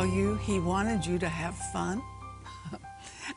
tell 0.00 0.08
you 0.08 0.36
He 0.36 0.58
wanted 0.58 1.04
you 1.04 1.18
to 1.18 1.28
have 1.28 1.54
fun? 1.54 2.00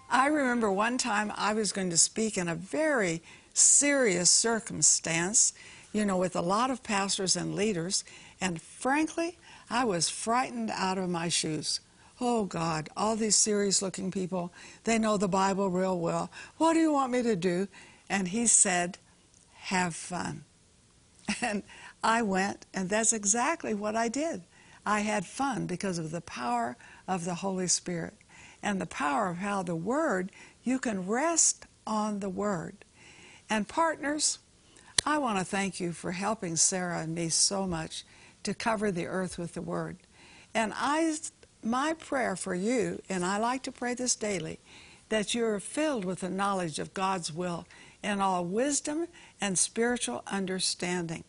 I 0.09 0.27
remember 0.27 0.71
one 0.71 0.97
time 0.97 1.33
I 1.35 1.53
was 1.53 1.73
going 1.73 1.89
to 1.89 1.97
speak 1.97 2.37
in 2.37 2.47
a 2.47 2.55
very 2.55 3.21
serious 3.53 4.29
circumstance, 4.29 5.51
you 5.91 6.05
know, 6.05 6.15
with 6.15 6.37
a 6.37 6.41
lot 6.41 6.71
of 6.71 6.81
pastors 6.81 7.35
and 7.35 7.53
leaders, 7.53 8.05
and 8.39 8.61
frankly, 8.61 9.37
I 9.69 9.83
was 9.83 10.09
frightened 10.09 10.71
out 10.71 10.97
of 10.97 11.09
my 11.09 11.27
shoes. 11.27 11.81
Oh 12.21 12.45
God, 12.45 12.87
all 12.95 13.17
these 13.17 13.35
serious 13.35 13.81
looking 13.81 14.09
people, 14.09 14.53
they 14.85 14.97
know 14.97 15.17
the 15.17 15.27
Bible 15.27 15.69
real 15.69 15.99
well. 15.99 16.31
What 16.59 16.75
do 16.75 16.79
you 16.79 16.93
want 16.93 17.11
me 17.11 17.23
to 17.23 17.35
do? 17.35 17.67
And 18.09 18.29
he 18.29 18.47
said, 18.47 18.97
Have 19.53 19.95
fun. 19.95 20.45
And 21.41 21.63
I 22.01 22.21
went, 22.21 22.65
and 22.73 22.89
that's 22.89 23.11
exactly 23.11 23.73
what 23.73 23.97
I 23.97 24.07
did. 24.07 24.43
I 24.85 25.01
had 25.01 25.25
fun 25.25 25.65
because 25.65 25.97
of 25.97 26.11
the 26.11 26.21
power 26.21 26.77
of 27.07 27.25
the 27.25 27.35
Holy 27.35 27.67
Spirit 27.67 28.15
and 28.61 28.79
the 28.79 28.85
power 28.85 29.29
of 29.29 29.37
how 29.37 29.63
the 29.63 29.75
Word, 29.75 30.31
you 30.63 30.79
can 30.79 31.07
rest 31.07 31.65
on 31.85 32.19
the 32.19 32.29
Word. 32.29 32.85
And 33.49 33.67
partners, 33.67 34.39
I 35.05 35.17
want 35.17 35.37
to 35.39 35.45
thank 35.45 35.79
you 35.79 35.91
for 35.91 36.11
helping 36.11 36.55
Sarah 36.55 36.99
and 36.99 37.13
me 37.13 37.29
so 37.29 37.67
much 37.67 38.05
to 38.43 38.53
cover 38.53 38.91
the 38.91 39.07
earth 39.07 39.37
with 39.37 39.53
the 39.53 39.61
Word. 39.61 39.97
And 40.53 40.73
I, 40.75 41.15
my 41.61 41.93
prayer 41.93 42.35
for 42.35 42.55
you, 42.55 43.01
and 43.09 43.25
I 43.25 43.37
like 43.37 43.63
to 43.63 43.71
pray 43.71 43.93
this 43.93 44.15
daily, 44.15 44.59
that 45.09 45.33
you're 45.33 45.59
filled 45.59 46.05
with 46.05 46.21
the 46.21 46.29
knowledge 46.29 46.79
of 46.79 46.93
God's 46.93 47.33
will 47.33 47.65
and 48.01 48.21
all 48.21 48.45
wisdom 48.45 49.07
and 49.39 49.57
spiritual 49.57 50.23
understanding. 50.27 51.23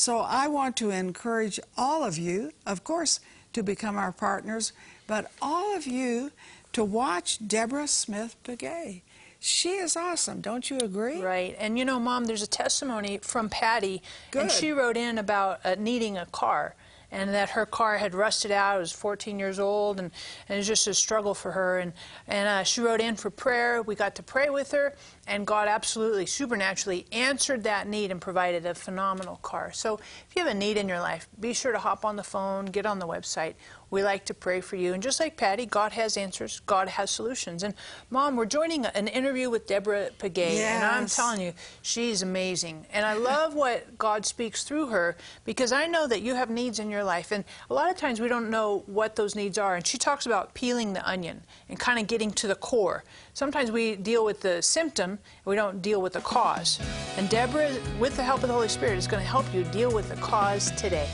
So 0.00 0.20
I 0.20 0.48
want 0.48 0.78
to 0.78 0.88
encourage 0.88 1.60
all 1.76 2.04
of 2.04 2.16
you, 2.16 2.52
of 2.64 2.84
course, 2.84 3.20
to 3.52 3.62
become 3.62 3.98
our 3.98 4.12
partners, 4.12 4.72
but 5.06 5.30
all 5.42 5.76
of 5.76 5.86
you 5.86 6.32
to 6.72 6.82
watch 6.82 7.46
Deborah 7.46 7.86
Smith 7.86 8.34
Pegues. 8.42 9.02
She 9.40 9.72
is 9.72 9.96
awesome, 9.96 10.40
don't 10.40 10.70
you 10.70 10.78
agree? 10.78 11.20
Right. 11.20 11.54
And 11.58 11.78
you 11.78 11.84
know, 11.84 12.00
Mom, 12.00 12.24
there's 12.24 12.40
a 12.42 12.46
testimony 12.46 13.18
from 13.18 13.50
Patty, 13.50 14.00
Good. 14.30 14.40
and 14.40 14.50
she 14.50 14.72
wrote 14.72 14.96
in 14.96 15.18
about 15.18 15.60
uh, 15.66 15.76
needing 15.78 16.16
a 16.16 16.24
car 16.24 16.74
and 17.12 17.30
that 17.30 17.50
her 17.50 17.66
car 17.66 17.98
had 17.98 18.14
rusted 18.14 18.50
out. 18.50 18.76
It 18.76 18.80
was 18.80 18.92
14 18.92 19.38
years 19.38 19.58
old, 19.58 19.98
and, 19.98 20.10
and 20.48 20.56
it 20.56 20.58
was 20.58 20.66
just 20.66 20.86
a 20.86 20.94
struggle 20.94 21.34
for 21.34 21.52
her. 21.52 21.78
And, 21.78 21.92
and 22.26 22.48
uh, 22.48 22.62
she 22.64 22.80
wrote 22.80 23.00
in 23.00 23.16
for 23.16 23.30
prayer. 23.30 23.82
We 23.82 23.94
got 23.94 24.14
to 24.16 24.22
pray 24.22 24.50
with 24.50 24.70
her, 24.72 24.94
and 25.26 25.46
God 25.46 25.68
absolutely, 25.68 26.26
supernaturally 26.26 27.06
answered 27.12 27.64
that 27.64 27.88
need 27.88 28.10
and 28.10 28.20
provided 28.20 28.66
a 28.66 28.74
phenomenal 28.74 29.36
car. 29.36 29.72
So 29.72 29.96
if 29.96 30.36
you 30.36 30.44
have 30.44 30.54
a 30.54 30.58
need 30.58 30.76
in 30.76 30.88
your 30.88 31.00
life, 31.00 31.28
be 31.38 31.52
sure 31.52 31.72
to 31.72 31.78
hop 31.78 32.04
on 32.04 32.16
the 32.16 32.24
phone, 32.24 32.66
get 32.66 32.86
on 32.86 32.98
the 32.98 33.06
website. 33.06 33.54
We 33.90 34.04
like 34.04 34.24
to 34.26 34.34
pray 34.34 34.60
for 34.60 34.76
you. 34.76 34.92
And 34.94 35.02
just 35.02 35.18
like 35.18 35.36
Patty, 35.36 35.66
God 35.66 35.92
has 35.92 36.16
answers, 36.16 36.60
God 36.66 36.88
has 36.88 37.10
solutions. 37.10 37.62
And 37.62 37.74
Mom, 38.08 38.36
we're 38.36 38.46
joining 38.46 38.86
an 38.86 39.08
interview 39.08 39.50
with 39.50 39.66
Deborah 39.66 40.10
Pegues, 40.18 40.54
yes. 40.54 40.76
and 40.76 40.84
I'm 40.84 41.06
telling 41.06 41.40
you, 41.40 41.52
she's 41.82 42.22
amazing. 42.22 42.86
And 42.92 43.04
I 43.04 43.14
love 43.14 43.54
what 43.54 43.98
God 43.98 44.24
speaks 44.24 44.62
through 44.62 44.88
her 44.88 45.16
because 45.44 45.72
I 45.72 45.86
know 45.86 46.06
that 46.06 46.22
you 46.22 46.34
have 46.34 46.50
needs 46.50 46.78
in 46.78 46.90
your 46.90 47.02
life. 47.02 47.32
And 47.32 47.44
a 47.68 47.74
lot 47.74 47.90
of 47.90 47.96
times 47.96 48.20
we 48.20 48.28
don't 48.28 48.48
know 48.48 48.84
what 48.86 49.16
those 49.16 49.34
needs 49.34 49.58
are. 49.58 49.74
And 49.74 49.86
she 49.86 49.98
talks 49.98 50.26
about 50.26 50.54
peeling 50.54 50.92
the 50.92 51.08
onion 51.08 51.42
and 51.68 51.78
kind 51.78 51.98
of 51.98 52.06
getting 52.06 52.30
to 52.32 52.46
the 52.46 52.54
core. 52.54 53.04
Sometimes 53.34 53.70
we 53.70 53.96
deal 53.96 54.24
with 54.24 54.40
the 54.40 54.62
symptom, 54.62 55.18
we 55.44 55.56
don't 55.56 55.82
deal 55.82 56.00
with 56.00 56.12
the 56.12 56.20
cause. 56.20 56.78
And 57.16 57.28
Deborah, 57.28 57.76
with 57.98 58.16
the 58.16 58.22
help 58.22 58.42
of 58.42 58.48
the 58.48 58.54
Holy 58.54 58.68
Spirit, 58.68 58.98
is 58.98 59.06
going 59.06 59.22
to 59.22 59.28
help 59.28 59.52
you 59.52 59.64
deal 59.64 59.92
with 59.92 60.08
the 60.08 60.16
cause 60.16 60.70
today. 60.72 61.08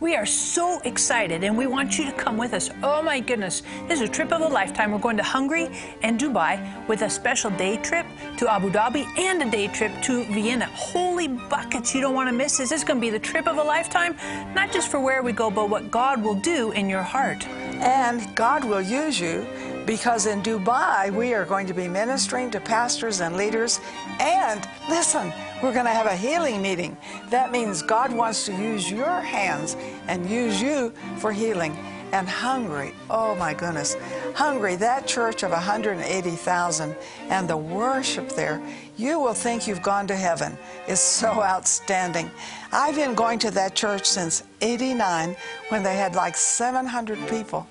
We 0.00 0.16
are 0.16 0.26
so 0.26 0.80
excited 0.80 1.44
and 1.44 1.56
we 1.56 1.68
want 1.68 1.98
you 1.98 2.04
to 2.06 2.12
come 2.12 2.36
with 2.36 2.52
us. 2.52 2.68
Oh 2.82 3.00
my 3.00 3.20
goodness, 3.20 3.62
this 3.86 4.00
is 4.00 4.08
a 4.08 4.12
trip 4.12 4.32
of 4.32 4.40
a 4.40 4.46
lifetime. 4.46 4.90
We're 4.90 4.98
going 4.98 5.16
to 5.18 5.22
Hungary 5.22 5.68
and 6.02 6.18
Dubai 6.18 6.88
with 6.88 7.02
a 7.02 7.10
special 7.10 7.50
day 7.52 7.76
trip 7.76 8.04
to 8.38 8.52
Abu 8.52 8.70
Dhabi 8.70 9.06
and 9.16 9.40
a 9.42 9.50
day 9.50 9.68
trip 9.68 9.92
to 10.02 10.24
Vienna. 10.24 10.66
Holy 10.74 11.28
buckets, 11.28 11.94
you 11.94 12.00
don't 12.00 12.14
want 12.14 12.28
to 12.28 12.34
miss 12.34 12.58
this. 12.58 12.70
This 12.70 12.80
is 12.80 12.84
going 12.84 13.00
to 13.00 13.06
be 13.06 13.10
the 13.10 13.20
trip 13.20 13.46
of 13.46 13.56
a 13.58 13.62
lifetime, 13.62 14.16
not 14.52 14.72
just 14.72 14.90
for 14.90 14.98
where 14.98 15.22
we 15.22 15.30
go, 15.30 15.48
but 15.48 15.70
what 15.70 15.92
God 15.92 16.22
will 16.24 16.34
do 16.34 16.72
in 16.72 16.88
your 16.88 17.02
heart. 17.02 17.46
And 17.46 18.34
God 18.34 18.64
will 18.64 18.82
use 18.82 19.20
you 19.20 19.46
because 19.86 20.26
in 20.26 20.42
Dubai 20.42 21.14
we 21.14 21.34
are 21.34 21.44
going 21.44 21.66
to 21.66 21.74
be 21.74 21.86
ministering 21.86 22.50
to 22.50 22.60
pastors 22.60 23.20
and 23.20 23.36
leaders. 23.36 23.80
And 24.18 24.66
listen, 24.88 25.32
we're 25.62 25.72
going 25.72 25.84
to 25.84 25.92
have 25.92 26.06
a 26.06 26.16
healing 26.16 26.60
meeting. 26.60 26.96
That 27.30 27.52
means 27.52 27.82
God 27.82 28.12
wants 28.12 28.46
to 28.46 28.52
use 28.52 28.90
your 28.90 29.20
hands 29.20 29.76
and 30.08 30.28
use 30.28 30.60
you 30.60 30.92
for 31.18 31.32
healing. 31.32 31.76
And 32.12 32.28
Hungary, 32.28 32.94
oh 33.10 33.34
my 33.34 33.54
goodness, 33.54 33.96
Hungary, 34.36 34.76
that 34.76 35.04
church 35.04 35.42
of 35.42 35.50
180,000 35.50 36.96
and 37.28 37.48
the 37.48 37.56
worship 37.56 38.28
there, 38.30 38.62
you 38.96 39.18
will 39.18 39.34
think 39.34 39.66
you've 39.66 39.82
gone 39.82 40.06
to 40.06 40.14
heaven. 40.14 40.56
It's 40.86 41.00
so 41.00 41.28
outstanding. 41.42 42.30
I've 42.70 42.94
been 42.94 43.14
going 43.14 43.40
to 43.40 43.50
that 43.52 43.74
church 43.74 44.04
since 44.04 44.44
89 44.60 45.34
when 45.70 45.82
they 45.82 45.96
had 45.96 46.14
like 46.14 46.36
700 46.36 47.18
people. 47.28 47.66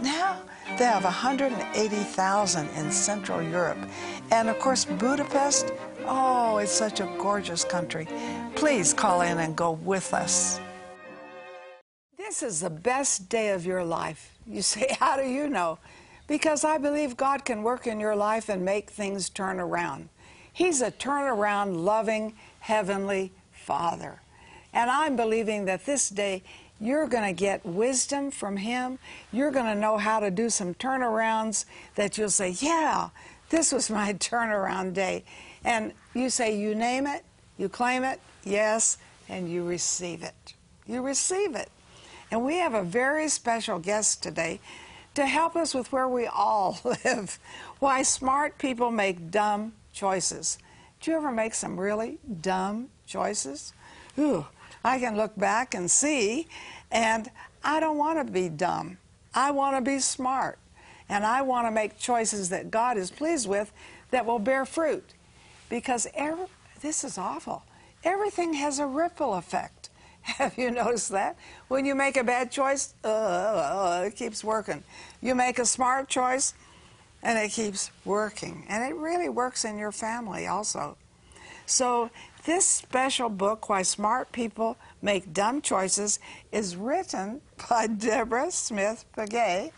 Now, 0.00 0.42
they 0.76 0.84
have 0.84 1.02
180,000 1.04 2.68
in 2.76 2.92
Central 2.92 3.42
Europe. 3.42 3.78
And 4.30 4.48
of 4.48 4.58
course, 4.60 4.84
Budapest, 4.84 5.72
oh, 6.08 6.58
it's 6.58 6.72
such 6.72 7.00
a 7.00 7.06
gorgeous 7.18 7.64
country. 7.64 8.08
Please 8.54 8.92
call 8.92 9.20
in 9.20 9.38
and 9.38 9.54
go 9.54 9.72
with 9.72 10.12
us. 10.14 10.60
This 12.16 12.42
is 12.42 12.60
the 12.60 12.70
best 12.70 13.28
day 13.28 13.50
of 13.50 13.64
your 13.64 13.84
life. 13.84 14.34
You 14.46 14.62
say, 14.62 14.96
How 15.00 15.16
do 15.16 15.28
you 15.28 15.48
know? 15.48 15.78
Because 16.26 16.64
I 16.64 16.78
believe 16.78 17.16
God 17.16 17.44
can 17.44 17.62
work 17.62 17.86
in 17.86 18.00
your 18.00 18.16
life 18.16 18.48
and 18.48 18.64
make 18.64 18.90
things 18.90 19.30
turn 19.30 19.60
around. 19.60 20.08
He's 20.52 20.82
a 20.82 20.90
turnaround, 20.90 21.84
loving, 21.84 22.34
heavenly 22.60 23.32
Father. 23.52 24.20
And 24.72 24.90
I'm 24.90 25.16
believing 25.16 25.64
that 25.66 25.86
this 25.86 26.10
day 26.10 26.42
you're 26.80 27.06
going 27.08 27.24
to 27.24 27.32
get 27.32 27.64
wisdom 27.64 28.30
from 28.30 28.56
Him. 28.56 28.98
You're 29.32 29.50
going 29.50 29.66
to 29.66 29.74
know 29.74 29.96
how 29.98 30.20
to 30.20 30.30
do 30.30 30.50
some 30.50 30.74
turnarounds 30.74 31.64
that 31.94 32.18
you'll 32.18 32.30
say, 32.30 32.50
Yeah, 32.50 33.08
this 33.50 33.72
was 33.72 33.90
my 33.90 34.12
turnaround 34.14 34.94
day. 34.94 35.24
And 35.64 35.92
you 36.14 36.30
say, 36.30 36.56
You 36.56 36.74
name 36.74 37.06
it, 37.06 37.24
you 37.56 37.68
claim 37.68 38.04
it, 38.04 38.20
yes, 38.44 38.98
and 39.28 39.50
you 39.50 39.64
receive 39.64 40.22
it. 40.22 40.54
You 40.86 41.02
receive 41.02 41.54
it. 41.54 41.70
And 42.30 42.44
we 42.44 42.56
have 42.56 42.74
a 42.74 42.82
very 42.82 43.28
special 43.28 43.78
guest 43.78 44.22
today 44.22 44.60
to 45.14 45.26
help 45.26 45.56
us 45.56 45.74
with 45.74 45.90
where 45.92 46.08
we 46.08 46.26
all 46.26 46.78
live. 47.04 47.38
Why 47.78 48.02
smart 48.02 48.58
people 48.58 48.90
make 48.90 49.30
dumb 49.30 49.72
choices. 49.92 50.58
Do 51.00 51.10
you 51.10 51.16
ever 51.16 51.32
make 51.32 51.54
some 51.54 51.78
really 51.78 52.18
dumb 52.40 52.88
choices? 53.06 53.72
Ooh, 54.18 54.46
I 54.84 54.98
can 54.98 55.16
look 55.16 55.36
back 55.36 55.74
and 55.74 55.90
see, 55.90 56.46
and 56.90 57.30
I 57.64 57.80
don't 57.80 57.98
want 57.98 58.24
to 58.24 58.32
be 58.32 58.48
dumb. 58.48 58.98
I 59.34 59.50
want 59.50 59.76
to 59.76 59.90
be 59.90 59.98
smart. 59.98 60.58
And 61.08 61.24
I 61.24 61.42
want 61.42 61.66
to 61.66 61.70
make 61.70 61.98
choices 61.98 62.50
that 62.50 62.70
God 62.70 62.96
is 62.96 63.10
pleased 63.10 63.48
with 63.48 63.72
that 64.10 64.26
will 64.26 64.38
bear 64.38 64.64
fruit. 64.64 65.14
Because 65.68 66.06
this 66.80 67.04
is 67.04 67.18
awful. 67.18 67.62
Everything 68.04 68.54
has 68.54 68.78
a 68.78 68.86
ripple 68.86 69.34
effect. 69.34 69.90
Have 70.22 70.56
you 70.58 70.70
noticed 70.70 71.10
that? 71.10 71.36
When 71.68 71.84
you 71.84 71.94
make 71.94 72.16
a 72.16 72.24
bad 72.24 72.50
choice, 72.50 72.94
uh, 73.04 73.08
uh, 73.08 74.04
it 74.06 74.16
keeps 74.16 74.44
working. 74.44 74.82
You 75.20 75.34
make 75.34 75.58
a 75.58 75.64
smart 75.64 76.08
choice, 76.08 76.54
and 77.22 77.38
it 77.38 77.50
keeps 77.50 77.90
working. 78.04 78.64
And 78.68 78.84
it 78.84 78.96
really 78.96 79.28
works 79.28 79.64
in 79.64 79.78
your 79.78 79.92
family 79.92 80.46
also. 80.46 80.96
So 81.66 82.10
this 82.44 82.66
special 82.66 83.28
book, 83.28 83.68
Why 83.68 83.82
Smart 83.82 84.32
People 84.32 84.78
Make 85.02 85.32
Dumb 85.32 85.60
Choices, 85.60 86.18
is 86.52 86.76
written 86.76 87.40
by 87.68 87.88
Deborah 87.88 88.50
Smith 88.50 89.04
Pegues, 89.16 89.70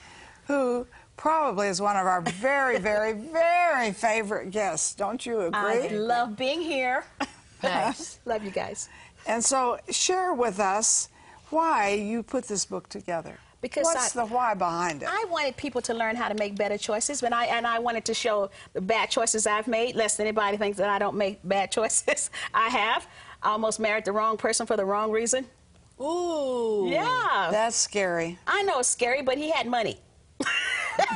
who 0.46 0.86
probably 1.16 1.68
is 1.68 1.80
one 1.80 1.96
of 1.96 2.06
our 2.06 2.20
very, 2.22 2.78
very, 2.78 3.12
very 3.12 3.92
favorite 3.92 4.50
guests. 4.50 4.94
Don't 4.94 5.24
you 5.24 5.40
agree? 5.42 5.58
I 5.60 5.88
love 5.88 6.36
being 6.36 6.60
here. 6.60 7.04
Nice. 7.62 8.20
love 8.24 8.42
you 8.42 8.50
guys. 8.50 8.88
And 9.26 9.44
so 9.44 9.78
share 9.90 10.32
with 10.32 10.58
us 10.60 11.10
why 11.50 11.90
you 11.90 12.22
put 12.22 12.44
this 12.44 12.64
book 12.64 12.88
together. 12.88 13.38
Because 13.60 13.84
What's 13.84 14.16
I- 14.16 14.24
the 14.24 14.32
why 14.32 14.54
behind 14.54 15.02
it? 15.02 15.08
I 15.10 15.26
wanted 15.28 15.58
people 15.58 15.82
to 15.82 15.92
learn 15.92 16.16
how 16.16 16.28
to 16.28 16.34
make 16.36 16.56
better 16.56 16.78
choices, 16.78 17.20
but 17.20 17.34
I 17.34 17.44
and 17.46 17.66
I 17.66 17.78
wanted 17.78 18.06
to 18.06 18.14
show 18.14 18.48
the 18.72 18.80
bad 18.80 19.10
choices 19.10 19.46
I've 19.46 19.68
made. 19.68 19.94
Lest 19.94 20.20
anybody 20.20 20.56
thinks 20.56 20.78
that 20.78 20.88
I 20.88 20.98
don't 20.98 21.16
make 21.16 21.38
bad 21.44 21.70
choices. 21.78 22.30
I 22.54 22.70
have. 22.70 23.06
I 23.42 23.50
almost 23.50 23.78
married 23.78 24.06
the 24.06 24.12
wrong 24.12 24.38
person 24.38 24.64
for 24.66 24.78
the 24.78 24.86
wrong 24.86 25.10
reason. 25.10 25.44
Ooh. 26.00 26.88
Yeah. 26.90 27.48
That's 27.50 27.76
scary. 27.76 28.38
I 28.46 28.62
know 28.62 28.78
it's 28.78 28.88
scary, 28.88 29.20
but 29.20 29.36
he 29.36 29.50
had 29.50 29.66
money. 29.66 29.98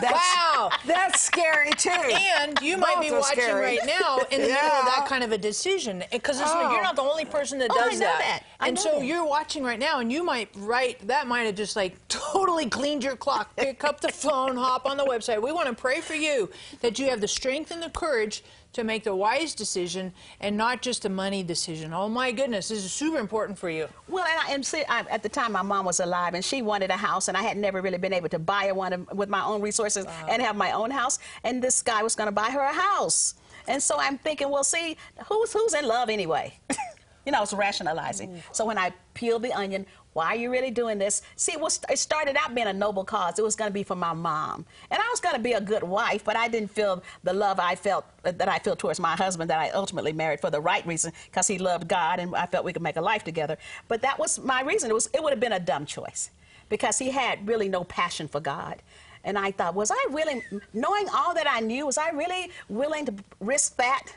That's, 0.00 0.12
Wow. 0.12 0.70
That's 0.86 1.20
scary 1.20 1.70
too. 1.72 1.90
And 1.90 2.58
you 2.62 2.76
might 2.76 2.96
Both 2.96 3.04
be 3.04 3.10
watching 3.12 3.42
scary. 3.42 3.78
right 3.78 3.78
now 3.86 4.18
in 4.30 4.40
the 4.42 4.48
middle 4.48 4.56
of 4.70 4.86
that 4.86 5.06
kind 5.08 5.22
of 5.24 5.32
a 5.32 5.38
decision. 5.38 6.04
Because 6.10 6.40
Oh. 6.42 6.70
you're 6.72 6.82
not 6.82 6.96
the 6.96 7.02
only 7.02 7.24
person 7.24 7.58
that 7.58 7.70
Oh, 7.72 7.88
does 7.90 7.98
that. 8.00 8.42
I 8.60 8.68
and 8.68 8.78
so 8.78 8.98
that. 8.98 9.04
you're 9.04 9.24
watching 9.26 9.62
right 9.64 9.78
now, 9.78 10.00
and 10.00 10.10
you 10.12 10.22
might 10.24 10.48
write 10.56 11.06
that 11.08 11.26
might 11.26 11.42
have 11.42 11.54
just 11.54 11.76
like 11.76 11.96
totally 12.08 12.68
cleaned 12.68 13.04
your 13.04 13.16
clock. 13.16 13.54
Pick 13.56 13.84
up 13.84 14.00
the 14.00 14.08
phone, 14.10 14.56
hop 14.56 14.86
on 14.86 14.96
the 14.96 15.04
website. 15.04 15.42
We 15.42 15.52
want 15.52 15.68
to 15.68 15.74
pray 15.74 16.00
for 16.00 16.14
you 16.14 16.50
that 16.80 16.98
you 16.98 17.08
have 17.10 17.20
the 17.20 17.28
strength 17.28 17.70
and 17.70 17.82
the 17.82 17.90
courage 17.90 18.42
to 18.74 18.84
make 18.84 19.04
the 19.04 19.14
wise 19.14 19.54
decision 19.54 20.12
and 20.40 20.56
not 20.56 20.82
just 20.82 21.04
a 21.04 21.08
money 21.08 21.42
decision. 21.42 21.92
Oh 21.92 22.08
my 22.08 22.32
goodness, 22.32 22.68
this 22.68 22.84
is 22.84 22.92
super 22.92 23.18
important 23.18 23.58
for 23.58 23.70
you. 23.70 23.88
Well, 24.08 24.24
and, 24.24 24.40
I, 24.46 24.54
and 24.54 24.66
see, 24.66 24.82
I, 24.88 25.04
at 25.10 25.22
the 25.22 25.28
time 25.28 25.52
my 25.52 25.62
mom 25.62 25.84
was 25.84 26.00
alive, 26.00 26.34
and 26.34 26.44
she 26.44 26.62
wanted 26.62 26.90
a 26.90 26.96
house, 26.96 27.28
and 27.28 27.36
I 27.36 27.42
had 27.42 27.56
never 27.56 27.80
really 27.80 27.98
been 27.98 28.12
able 28.12 28.28
to 28.28 28.38
buy 28.38 28.70
one 28.72 29.06
with 29.12 29.28
my 29.28 29.44
own 29.44 29.60
resources 29.60 30.06
uh-huh. 30.06 30.26
and 30.28 30.42
have 30.42 30.56
my 30.56 30.72
own 30.72 30.90
house. 30.90 31.18
And 31.44 31.62
this 31.62 31.82
guy 31.82 32.02
was 32.02 32.14
going 32.14 32.28
to 32.28 32.32
buy 32.32 32.50
her 32.50 32.60
a 32.60 32.72
house, 32.72 33.34
and 33.66 33.82
so 33.82 33.96
I'm 33.98 34.18
thinking, 34.18 34.50
well, 34.50 34.64
see, 34.64 34.96
who's 35.26 35.52
who's 35.52 35.74
in 35.74 35.86
love 35.86 36.10
anyway? 36.10 36.54
you 37.26 37.32
know, 37.32 37.42
it's 37.42 37.52
rationalizing. 37.52 38.42
So 38.52 38.64
when 38.64 38.78
I 38.78 38.92
peeled 39.14 39.42
the 39.42 39.52
onion, 39.52 39.86
why 40.14 40.26
are 40.26 40.36
you 40.36 40.50
really 40.50 40.70
doing 40.70 40.98
this? 40.98 41.22
See, 41.36 41.52
it, 41.52 41.60
was, 41.60 41.80
it 41.90 41.98
started 41.98 42.36
out 42.36 42.54
being 42.54 42.68
a 42.68 42.72
noble 42.72 43.04
cause. 43.04 43.38
It 43.38 43.42
was 43.42 43.56
going 43.56 43.68
to 43.68 43.74
be 43.74 43.82
for 43.82 43.96
my 43.96 44.14
mom, 44.14 44.64
and 44.90 45.00
I 45.00 45.08
was 45.10 45.20
going 45.20 45.34
to 45.34 45.40
be 45.40 45.52
a 45.52 45.60
good 45.60 45.82
wife, 45.82 46.24
but 46.24 46.36
I 46.36 46.48
didn't 46.48 46.70
feel 46.70 47.02
the 47.24 47.32
love 47.32 47.60
I 47.60 47.74
felt 47.74 48.06
that 48.22 48.48
I 48.48 48.58
feel 48.60 48.76
towards 48.76 48.98
my 48.98 49.14
husband 49.16 49.50
that 49.50 49.58
I 49.58 49.70
ultimately 49.70 50.12
married 50.12 50.40
for 50.40 50.50
the 50.50 50.60
right 50.60 50.86
reason 50.86 51.12
because 51.26 51.46
he 51.46 51.58
loved 51.58 51.88
God, 51.88 52.20
and 52.20 52.34
I 52.34 52.46
felt 52.46 52.64
we 52.64 52.72
could 52.72 52.82
make 52.82 52.96
a 52.96 53.02
life 53.02 53.24
together. 53.24 53.58
But 53.88 54.02
that 54.02 54.18
was 54.18 54.38
my 54.38 54.62
reason. 54.62 54.88
It 54.90 54.94
was 54.94 55.10
it 55.12 55.22
would 55.22 55.32
have 55.32 55.40
been 55.40 55.52
a 55.52 55.60
dumb 55.60 55.84
choice 55.84 56.30
because 56.68 56.98
he 56.98 57.10
had 57.10 57.46
really 57.46 57.68
no 57.68 57.84
passion 57.84 58.28
for 58.28 58.40
God. 58.40 58.82
And 59.24 59.38
I 59.38 59.50
thought, 59.50 59.74
was 59.74 59.90
I 59.90 60.06
willing, 60.10 60.42
knowing 60.74 61.06
all 61.14 61.34
that 61.34 61.46
I 61.48 61.60
knew, 61.60 61.86
was 61.86 61.96
I 61.96 62.10
really 62.10 62.50
willing 62.68 63.06
to 63.06 63.14
risk 63.40 63.76
that? 63.76 64.08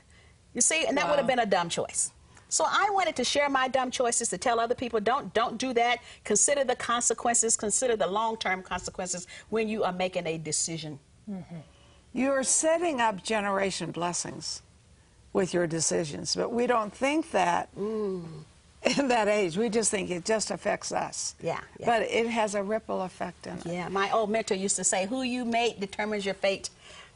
You 0.53 0.61
see, 0.61 0.85
and 0.85 0.97
that 0.97 1.09
would 1.09 1.17
have 1.17 1.27
been 1.27 1.39
a 1.39 1.45
dumb 1.45 1.69
choice. 1.69 2.11
So 2.49 2.65
I 2.67 2.89
wanted 2.91 3.15
to 3.17 3.23
share 3.23 3.49
my 3.49 3.67
dumb 3.67 3.91
choices 3.91 4.29
to 4.29 4.37
tell 4.37 4.59
other 4.59 4.75
people, 4.75 4.99
don't 4.99 5.33
don't 5.33 5.57
do 5.57 5.73
that. 5.73 5.99
Consider 6.23 6.63
the 6.63 6.75
consequences. 6.75 7.57
Consider 7.57 7.95
the 7.95 8.07
long-term 8.07 8.63
consequences 8.63 9.27
when 9.49 9.67
you 9.67 9.83
are 9.83 9.91
making 9.91 10.27
a 10.27 10.37
decision. 10.37 10.99
Mm-hmm. 11.29 11.57
You're 12.13 12.43
setting 12.43 13.01
up 13.01 13.21
generation 13.23 13.91
blessings 13.91 14.61
with 15.33 15.53
your 15.53 15.67
decisions, 15.67 16.35
but 16.35 16.51
we 16.51 16.65
don't 16.67 16.93
think 16.93 17.31
that 17.31 17.69
in 17.75 19.07
that 19.09 19.27
age. 19.27 19.57
We 19.57 19.69
just 19.69 19.91
think 19.91 20.09
it 20.09 20.25
just 20.25 20.49
affects 20.49 20.91
us. 20.91 21.35
Yeah, 21.41 21.59
yeah. 21.79 21.85
But 21.85 22.03
it 22.03 22.27
has 22.27 22.55
a 22.55 22.63
ripple 22.63 23.01
effect 23.01 23.45
in 23.45 23.57
it. 23.57 23.65
Yeah, 23.65 23.89
my 23.89 24.09
old 24.11 24.29
mentor 24.29 24.55
used 24.55 24.77
to 24.77 24.83
say, 24.83 25.05
"Who 25.05 25.21
you 25.21 25.45
mate 25.45 25.79
determines 25.79 26.25
your 26.25 26.33
fate." 26.33 26.69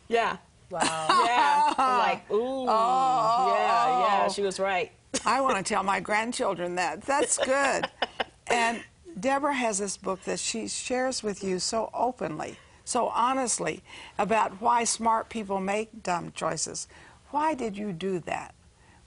Yeah. 0.07 0.37
Wow. 0.69 1.07
Yeah. 1.25 1.73
Like, 1.77 2.31
ooh. 2.31 2.65
Oh. 2.67 3.53
Yeah, 3.55 3.99
yeah. 3.99 4.27
She 4.27 4.41
was 4.41 4.59
right. 4.59 4.91
I 5.25 5.41
want 5.41 5.57
to 5.57 5.63
tell 5.63 5.83
my 5.83 5.99
grandchildren 5.99 6.75
that. 6.75 7.01
That's 7.01 7.37
good. 7.37 7.87
and 8.47 8.83
Deborah 9.19 9.53
has 9.53 9.79
this 9.79 9.97
book 9.97 10.23
that 10.23 10.39
she 10.39 10.67
shares 10.67 11.21
with 11.21 11.43
you 11.43 11.59
so 11.59 11.89
openly, 11.93 12.57
so 12.85 13.07
honestly, 13.09 13.83
about 14.17 14.61
why 14.61 14.83
smart 14.83 15.29
people 15.29 15.59
make 15.59 16.03
dumb 16.03 16.31
choices. 16.33 16.87
Why 17.29 17.53
did 17.53 17.77
you 17.77 17.93
do 17.93 18.19
that? 18.19 18.55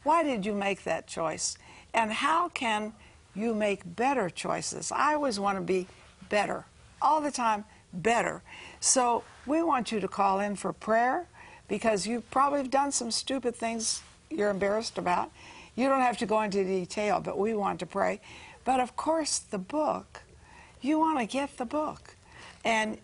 Why 0.03 0.23
did 0.23 0.47
you 0.47 0.55
make 0.55 0.85
that 0.85 1.07
choice? 1.07 1.57
And 1.93 2.13
how 2.13 2.49
can 2.49 2.93
you 3.35 3.55
make 3.55 3.97
better 3.97 4.31
choices? 4.31 4.93
I 4.93 5.15
always 5.15 5.41
want 5.41 5.59
to 5.59 5.65
be 5.65 5.87
better, 6.29 6.65
all 7.03 7.21
the 7.21 7.31
time, 7.31 7.65
better. 7.93 8.43
So 8.81 9.25
we 9.47 9.63
want 9.63 9.91
you 9.91 10.01
to 10.01 10.09
call 10.09 10.41
in 10.41 10.57
for 10.57 10.73
prayer 10.73 11.27
because 11.69 12.07
you 12.07 12.23
probably 12.31 12.59
have 12.59 12.71
done 12.71 12.93
some 12.93 13.11
stupid 13.11 13.57
things 13.57 14.03
you're 14.31 14.51
embarrassed 14.51 14.99
about. 14.99 15.31
You 15.75 15.89
don't 15.89 16.01
have 16.01 16.19
to 16.19 16.27
go 16.27 16.41
into 16.43 16.65
detail, 16.65 17.21
but 17.21 17.39
we 17.39 17.55
want 17.55 17.81
to 17.81 17.87
pray. 17.87 18.21
But 18.65 18.81
of 18.81 18.97
course, 18.97 19.39
the 19.39 19.59
book, 19.59 20.23
you 20.81 20.99
want 20.99 21.19
to 21.19 21.27
get 21.27 21.57
the 21.57 21.65
book. 21.65 22.17
And 22.65 22.99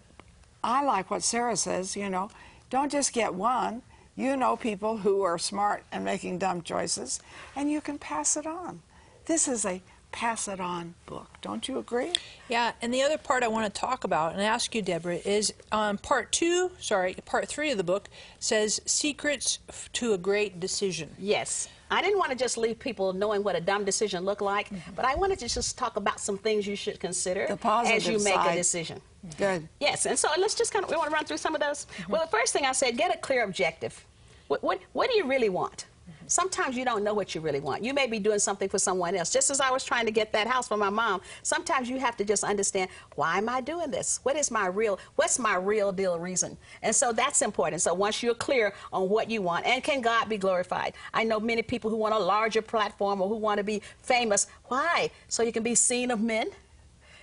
I 0.63 0.85
like 0.85 1.11
what 1.11 1.23
Sarah 1.23 1.57
says, 1.57 1.97
you 1.97 2.09
know, 2.09 2.31
don't 2.71 2.93
just 2.93 3.13
get 3.13 3.35
one. 3.35 3.83
You 4.17 4.37
know 4.37 4.57
people 4.57 4.99
who 4.99 5.23
are 5.23 5.39
smart 5.39 5.85
and 5.91 6.05
making 6.05 6.39
dumb 6.39 6.63
choices, 6.63 7.21
and 7.57 7.71
you 7.71 7.81
can 7.81 7.99
pass 7.99 8.37
it 8.37 8.47
on. 8.47 8.83
This 9.27 9.49
is 9.49 9.65
a 9.65 9.83
pass 10.13 10.49
it 10.49 10.61
on 10.61 10.95
book. 11.07 11.29
Don't 11.41 11.69
you 11.69 11.79
agree? 11.79 12.13
Yeah, 12.49 12.73
and 12.83 12.93
the 12.93 13.03
other 13.03 13.19
part 13.19 13.43
I 13.43 13.49
want 13.49 13.73
to 13.73 13.81
talk 13.81 14.05
about 14.05 14.33
and 14.33 14.43
ask 14.43 14.75
you, 14.75 14.83
Deborah, 14.83 15.17
is 15.17 15.53
um, 15.73 15.99
part 15.99 16.33
two, 16.33 16.71
sorry, 16.81 17.15
part 17.25 17.49
three 17.49 17.71
of 17.71 17.79
the 17.79 17.85
book 17.85 18.09
says 18.39 18.81
Secrets 18.87 19.59
f- 19.69 19.89
to 19.95 20.13
a 20.13 20.19
Great 20.19 20.61
Decision. 20.61 21.11
Yes. 21.19 21.69
I 21.93 22.03
didn't 22.03 22.19
want 22.19 22.31
to 22.31 22.37
just 22.37 22.57
leave 22.57 22.79
people 22.79 23.13
knowing 23.13 23.43
what 23.43 23.57
a 23.57 23.61
dumb 23.61 23.85
decision 23.85 24.25
looked 24.25 24.43
like, 24.43 24.71
but 24.95 25.05
I 25.05 25.17
wanted 25.17 25.41
to 25.41 25.49
just 25.49 25.77
talk 25.77 25.97
about 25.97 26.21
some 26.21 26.39
things 26.39 26.65
you 26.65 26.77
should 26.77 27.01
consider 27.01 27.47
as 27.65 28.07
you 28.07 28.23
make 28.23 28.35
side. 28.35 28.53
a 28.53 28.57
decision. 28.57 29.01
Good. 29.37 29.69
Yes, 29.81 30.07
and 30.07 30.17
so 30.17 30.29
let's 30.39 30.55
just 30.55 30.73
kind 30.73 30.85
of, 30.85 30.91
we 30.91 30.97
want 30.97 31.11
to 31.11 31.15
run 31.15 31.25
through 31.25 31.39
some 31.39 31.55
of 31.55 31.61
those. 31.61 31.89
Well, 32.09 32.23
the 32.25 32.31
first 32.31 32.53
thing 32.53 32.65
I 32.65 32.73
said, 32.73 32.97
get 32.97 33.13
a 33.13 33.19
clear 33.19 33.43
objective. 33.43 34.05
What, 34.47 34.63
what, 34.63 34.81
what 34.93 35.11
do 35.11 35.17
you 35.17 35.27
really 35.27 35.49
want? 35.49 35.87
Sometimes 36.27 36.77
you 36.77 36.85
don't 36.85 37.03
know 37.03 37.15
what 37.15 37.35
you 37.35 37.41
really 37.41 37.61
want. 37.61 37.83
You 37.83 37.93
may 37.93 38.07
be 38.07 38.19
doing 38.19 38.39
something 38.39 38.69
for 38.69 38.79
someone 38.79 39.15
else. 39.15 39.31
Just 39.31 39.51
as 39.51 39.61
I 39.61 39.71
was 39.71 39.85
trying 39.85 40.07
to 40.07 40.13
get 40.13 40.33
that 40.33 40.47
house 40.47 40.69
for 40.69 40.77
my 40.77 40.91
mom, 40.91 41.21
sometimes 41.43 41.89
you 41.89 41.99
have 41.99 42.17
to 42.19 42.25
just 42.25 42.45
understand, 42.45 42.91
why 43.17 43.39
am 43.39 43.49
I 43.49 43.61
doing 43.61 43.91
this? 43.91 44.21
What 44.23 44.37
is 44.37 44.51
my 44.51 44.67
real, 44.67 44.99
what's 45.17 45.39
my 45.39 45.57
real 45.57 45.93
deal 45.93 46.19
reason? 46.19 46.57
And 46.83 46.95
so 46.95 47.13
that's 47.13 47.43
important. 47.43 47.83
So 47.83 47.95
once 47.95 48.23
you're 48.23 48.35
clear 48.35 48.75
on 48.93 49.09
what 49.09 49.31
you 49.31 49.43
want, 49.43 49.67
and 49.67 49.83
can 49.83 50.01
God 50.01 50.29
be 50.29 50.39
glorified? 50.39 50.95
I 51.13 51.25
know 51.25 51.41
many 51.41 51.63
people 51.63 51.91
who 51.91 51.97
want 51.97 52.15
a 52.15 52.19
larger 52.19 52.63
platform 52.63 53.21
or 53.21 53.29
who 53.29 53.37
want 53.37 53.59
to 53.59 53.65
be 53.65 53.83
famous. 54.03 54.47
Why? 54.67 55.11
So 55.29 55.43
you 55.43 55.53
can 55.53 55.63
be 55.63 55.75
seen 55.75 56.11
of 56.11 56.21
men? 56.21 56.51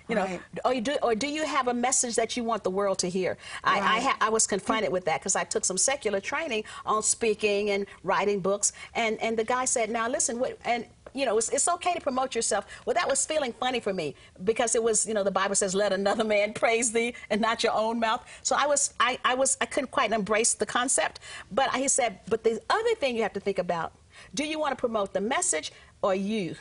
You 0.07 0.15
know, 0.15 0.23
Right. 0.23 0.41
or 0.65 0.73
you 0.73 0.81
do, 0.81 0.95
or 1.03 1.15
do 1.15 1.27
you 1.27 1.45
have 1.45 1.67
a 1.67 1.73
message 1.73 2.15
that 2.15 2.37
you 2.37 2.43
want 2.43 2.63
the 2.63 2.69
world 2.69 2.99
to 2.99 3.09
hear? 3.09 3.37
I, 3.63 3.79
I, 3.79 3.99
ha- 4.01 4.17
I 4.21 4.29
was 4.29 4.47
confronted 4.47 4.91
with 4.91 5.05
that 5.05 5.19
because 5.19 5.35
I 5.35 5.43
took 5.43 5.65
some 5.65 5.77
secular 5.77 6.19
training 6.21 6.63
on 6.85 7.03
speaking 7.03 7.69
and 7.71 7.85
writing 8.03 8.39
books, 8.39 8.71
and 8.95 9.21
and 9.21 9.37
the 9.37 9.43
guy 9.43 9.65
said, 9.65 9.89
"Now 9.89 10.07
listen, 10.07 10.39
what 10.39 10.57
and." 10.65 10.85
You 11.13 11.25
know, 11.25 11.37
it's, 11.39 11.49
it's 11.49 11.67
okay 11.67 11.93
to 11.95 12.01
promote 12.01 12.35
yourself. 12.35 12.67
Well, 12.85 12.93
that 12.93 13.07
was 13.09 13.25
feeling 13.25 13.51
funny 13.53 13.79
for 13.79 13.91
me 13.91 14.13
because 14.43 14.75
it 14.75 14.83
was, 14.83 15.07
you 15.07 15.15
know, 15.15 15.23
the 15.23 15.31
Bible 15.31 15.55
says, 15.55 15.73
"Let 15.73 15.91
another 15.91 16.23
man 16.23 16.53
praise 16.61 16.91
thee, 16.91 17.15
and 17.31 17.41
not 17.41 17.63
your 17.63 17.73
own 17.73 17.99
mouth." 17.99 18.23
So 18.43 18.55
I 18.55 18.67
was, 18.67 18.93
I, 18.99 19.17
I 19.25 19.33
was, 19.33 19.57
I 19.59 19.65
couldn't 19.65 19.89
quite 19.89 20.11
embrace 20.11 20.53
the 20.53 20.65
concept. 20.67 21.19
But 21.51 21.73
he 21.73 21.87
said, 21.87 22.19
"But 22.29 22.43
the 22.43 22.61
other 22.69 22.93
thing 22.95 23.15
you 23.15 23.23
have 23.23 23.33
to 23.33 23.39
think 23.39 23.57
about: 23.57 23.93
Do 24.35 24.43
you 24.45 24.59
want 24.59 24.73
to 24.73 24.79
promote 24.79 25.13
the 25.13 25.21
message 25.21 25.71
or 26.03 26.13
you?" 26.13 26.55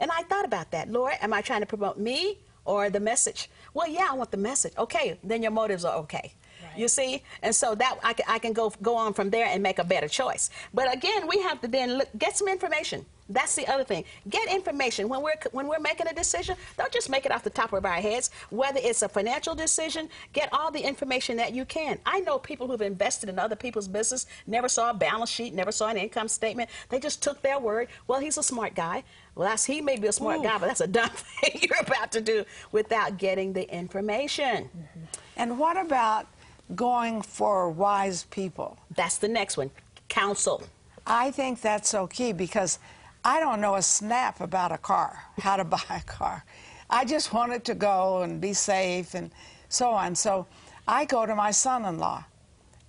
And 0.00 0.10
I 0.10 0.22
thought 0.24 0.46
about 0.46 0.72
that. 0.72 0.90
Lord, 0.90 1.12
am 1.20 1.32
I 1.32 1.40
trying 1.42 1.60
to 1.60 1.66
promote 1.66 1.96
me 1.98 2.38
or 2.64 2.90
the 2.90 3.00
message? 3.00 3.50
Well, 3.74 3.88
yeah, 3.88 4.08
I 4.10 4.14
want 4.14 4.30
the 4.30 4.36
message. 4.36 4.72
Okay, 4.76 5.18
then 5.22 5.42
your 5.42 5.52
motives 5.52 5.84
are 5.84 5.96
okay. 5.98 6.34
You 6.76 6.88
see, 6.88 7.22
and 7.42 7.54
so 7.54 7.74
that 7.74 7.98
I 8.04 8.12
can, 8.12 8.26
I 8.28 8.38
can 8.38 8.52
go 8.52 8.72
go 8.80 8.96
on 8.96 9.12
from 9.12 9.30
there 9.30 9.46
and 9.46 9.62
make 9.62 9.78
a 9.78 9.84
better 9.84 10.08
choice. 10.08 10.50
But 10.72 10.92
again, 10.94 11.26
we 11.26 11.42
have 11.42 11.60
to 11.62 11.68
then 11.68 11.98
look, 11.98 12.08
get 12.16 12.36
some 12.36 12.48
information. 12.48 13.04
That's 13.30 13.54
the 13.54 13.66
other 13.68 13.84
thing. 13.84 14.04
Get 14.28 14.52
information 14.52 15.08
when 15.08 15.22
we're 15.22 15.34
when 15.52 15.68
we're 15.68 15.78
making 15.78 16.08
a 16.08 16.14
decision. 16.14 16.56
Don't 16.76 16.92
just 16.92 17.08
make 17.08 17.24
it 17.24 17.32
off 17.32 17.44
the 17.44 17.50
top 17.50 17.72
of 17.72 17.84
our 17.84 18.00
heads. 18.00 18.30
Whether 18.50 18.80
it's 18.82 19.02
a 19.02 19.08
financial 19.08 19.54
decision, 19.54 20.08
get 20.32 20.48
all 20.52 20.70
the 20.70 20.80
information 20.80 21.36
that 21.36 21.54
you 21.54 21.64
can. 21.64 21.98
I 22.04 22.20
know 22.20 22.38
people 22.38 22.66
who've 22.66 22.82
invested 22.82 23.28
in 23.28 23.38
other 23.38 23.56
people's 23.56 23.88
business, 23.88 24.26
never 24.46 24.68
saw 24.68 24.90
a 24.90 24.94
balance 24.94 25.30
sheet, 25.30 25.54
never 25.54 25.72
saw 25.72 25.88
an 25.88 25.96
income 25.96 26.28
statement. 26.28 26.70
They 26.88 26.98
just 26.98 27.22
took 27.22 27.40
their 27.40 27.58
word. 27.58 27.88
Well, 28.08 28.20
he's 28.20 28.36
a 28.36 28.42
smart 28.42 28.74
guy. 28.74 29.04
Well, 29.36 29.48
that's 29.48 29.64
he 29.64 29.80
may 29.80 29.96
be 29.96 30.08
a 30.08 30.12
smart 30.12 30.40
Ooh. 30.40 30.42
guy, 30.42 30.58
but 30.58 30.66
that's 30.66 30.80
a 30.80 30.88
dumb 30.88 31.10
thing 31.14 31.60
you're 31.62 31.80
about 31.80 32.10
to 32.12 32.20
do 32.20 32.44
without 32.72 33.16
getting 33.16 33.52
the 33.52 33.72
information. 33.72 34.64
Mm-hmm. 34.64 35.04
And 35.36 35.58
what 35.58 35.76
about 35.76 36.26
going 36.74 37.22
for 37.22 37.70
wise 37.70 38.24
people? 38.24 38.76
That's 38.96 39.18
the 39.18 39.28
next 39.28 39.56
one. 39.56 39.70
Counsel. 40.08 40.64
I 41.06 41.30
think 41.30 41.60
that's 41.60 41.88
so 41.88 42.06
key 42.06 42.32
because 42.32 42.78
I 43.24 43.40
don't 43.40 43.60
know 43.60 43.74
a 43.76 43.82
snap 43.82 44.40
about 44.40 44.72
a 44.72 44.78
car, 44.78 45.22
how 45.38 45.56
to 45.56 45.64
buy 45.64 45.82
a 45.90 46.00
car. 46.00 46.44
I 46.88 47.04
just 47.04 47.32
want 47.32 47.52
it 47.52 47.64
to 47.66 47.74
go 47.74 48.22
and 48.22 48.40
be 48.40 48.52
safe 48.52 49.14
and 49.14 49.30
so 49.68 49.90
on. 49.90 50.14
So 50.14 50.46
I 50.88 51.04
go 51.04 51.26
to 51.26 51.34
my 51.34 51.50
son 51.52 51.84
in 51.84 51.98
law. 51.98 52.24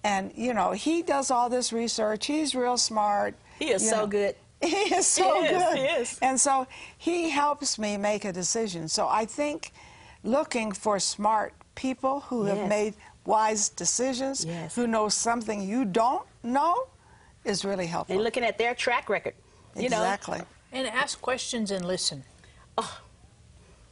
And, 0.04 0.32
you 0.36 0.56
know, 0.56 0.72
he 0.72 1.04
does 1.04 1.30
all 1.30 1.48
this 1.50 1.72
research. 1.72 2.26
He's 2.26 2.56
real 2.56 2.78
smart. 2.78 3.36
He 3.60 3.70
is 3.70 3.88
so 3.88 4.02
know. 4.02 4.08
good. 4.08 4.36
He 4.64 4.94
is 4.94 5.08
so 5.08 5.42
He 5.42 5.48
is, 5.48 5.64
good. 5.64 5.78
he 5.78 5.84
is. 5.86 6.20
And 6.22 6.40
so 6.40 6.68
he 6.98 7.30
helps 7.30 7.78
me 7.80 7.98
make 7.98 8.26
a 8.26 8.32
decision. 8.32 8.88
So 8.88 9.08
I 9.08 9.26
think 9.26 9.72
looking 10.24 10.72
for 10.72 11.00
smart 11.00 11.54
people 11.76 12.22
who 12.22 12.44
have 12.46 12.68
made 12.68 12.94
wise 13.26 13.70
decisions, 13.70 14.46
Yes. 14.46 14.76
who 14.76 14.86
know 14.88 15.10
something 15.10 15.62
you 15.68 15.86
don't 15.86 16.28
know, 16.44 16.88
is 17.44 17.66
really 17.66 17.88
helpful. 17.88 18.16
And 18.16 18.24
looking 18.24 18.44
at 18.44 18.58
their 18.60 18.76
track 18.76 19.10
record. 19.10 19.34
You 19.76 19.90
know, 19.90 19.98
exactly. 20.02 20.42
And 20.72 20.88
ask 20.88 21.22
questions 21.22 21.72
and 21.72 21.86
listen. 21.86 22.24
Oh. 22.78 23.00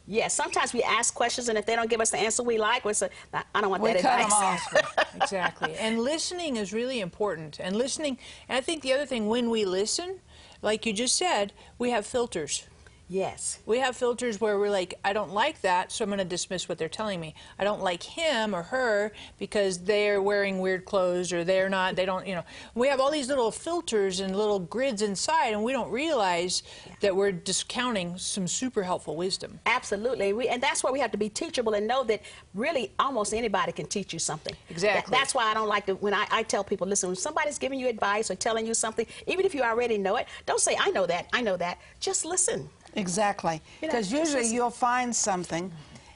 Yes, 0.07 0.33
sometimes 0.33 0.73
we 0.73 0.81
ask 0.81 1.13
questions, 1.13 1.49
and 1.49 1.57
if 1.57 1.67
they 1.67 1.75
don't 1.75 1.87
give 1.89 2.01
us 2.01 2.09
the 2.09 2.17
answer 2.17 2.41
we 2.41 2.57
like, 2.57 2.83
we 2.83 2.93
say, 2.93 3.09
I 3.31 3.61
don't 3.61 3.69
want 3.69 3.83
We 3.83 3.93
that 3.93 4.01
cut 4.01 4.19
'em 4.19 4.25
advice. 4.25 4.75
off. 4.75 5.15
exactly. 5.21 5.75
And 5.75 5.99
listening 5.99 6.57
is 6.57 6.73
really 6.73 6.99
important. 6.99 7.59
And 7.59 7.75
listening, 7.75 8.17
and 8.47 8.57
I 8.57 8.61
think 8.61 8.81
the 8.81 8.91
other 8.91 9.05
thing, 9.05 9.27
when 9.27 9.51
we 9.51 9.65
listen, 9.65 10.19
like 10.63 10.87
you 10.87 10.93
just 10.93 11.15
said, 11.15 11.53
we 11.77 11.91
have 11.91 12.07
filters. 12.07 12.63
Yes. 13.09 13.59
We 13.65 13.79
have 13.79 13.95
filters 13.97 14.39
where 14.39 14.57
we're 14.57 14.69
like, 14.69 14.93
I 15.03 15.13
don't 15.13 15.31
like 15.33 15.61
that, 15.61 15.91
so 15.91 16.03
I'm 16.03 16.09
going 16.09 16.19
to 16.19 16.25
dismiss 16.25 16.69
what 16.69 16.77
they're 16.77 16.87
telling 16.87 17.19
me. 17.19 17.33
I 17.57 17.63
don't 17.63 17.81
like 17.81 18.03
him 18.03 18.55
or 18.55 18.63
her 18.63 19.11
because 19.37 19.79
they're 19.79 20.21
wearing 20.21 20.59
weird 20.59 20.85
clothes 20.85 21.33
or 21.33 21.43
they're 21.43 21.69
not, 21.69 21.95
they 21.95 22.05
don't, 22.05 22.25
you 22.27 22.35
know. 22.35 22.43
We 22.75 22.87
have 22.87 22.99
all 22.99 23.11
these 23.11 23.27
little 23.27 23.51
filters 23.51 24.19
and 24.19 24.35
little 24.35 24.59
grids 24.59 25.01
inside, 25.01 25.49
and 25.53 25.63
we 25.63 25.71
don't 25.73 25.91
realize 25.91 26.63
that 27.01 27.15
we're 27.15 27.31
discounting 27.31 28.17
some 28.17 28.47
super 28.47 28.83
helpful 28.83 29.15
wisdom. 29.15 29.59
Absolutely, 29.65 30.33
we, 30.33 30.47
and 30.47 30.61
that's 30.61 30.83
why 30.83 30.91
we 30.91 30.99
have 30.99 31.11
to 31.11 31.17
be 31.17 31.29
teachable 31.29 31.73
and 31.73 31.87
know 31.87 32.03
that 32.03 32.21
really 32.53 32.91
almost 32.99 33.33
anybody 33.33 33.71
can 33.71 33.87
teach 33.87 34.13
you 34.13 34.19
something. 34.19 34.55
Exactly. 34.69 35.11
That- 35.11 35.19
that's 35.19 35.33
why 35.35 35.45
I 35.45 35.53
don't 35.53 35.67
like 35.67 35.85
to 35.87 35.95
when 35.95 36.13
I, 36.13 36.27
I 36.31 36.43
tell 36.43 36.63
people, 36.63 36.87
listen, 36.87 37.09
when 37.09 37.15
somebody's 37.15 37.57
giving 37.57 37.79
you 37.79 37.87
advice 37.87 38.31
or 38.31 38.35
telling 38.35 38.65
you 38.65 38.73
something, 38.73 39.05
even 39.27 39.45
if 39.45 39.53
you 39.53 39.61
already 39.63 39.97
know 39.97 40.15
it, 40.15 40.27
don't 40.45 40.59
say 40.61 40.77
I 40.79 40.91
know 40.91 41.05
that, 41.07 41.27
I 41.33 41.41
know 41.41 41.57
that. 41.57 41.79
Just 41.99 42.23
listen. 42.25 42.69
Exactly. 42.95 43.61
You 43.81 43.87
know, 43.87 43.93
Because 43.93 44.11
usually 44.11 44.47
you'll 44.47 44.69
find 44.69 45.15
something, 45.15 45.71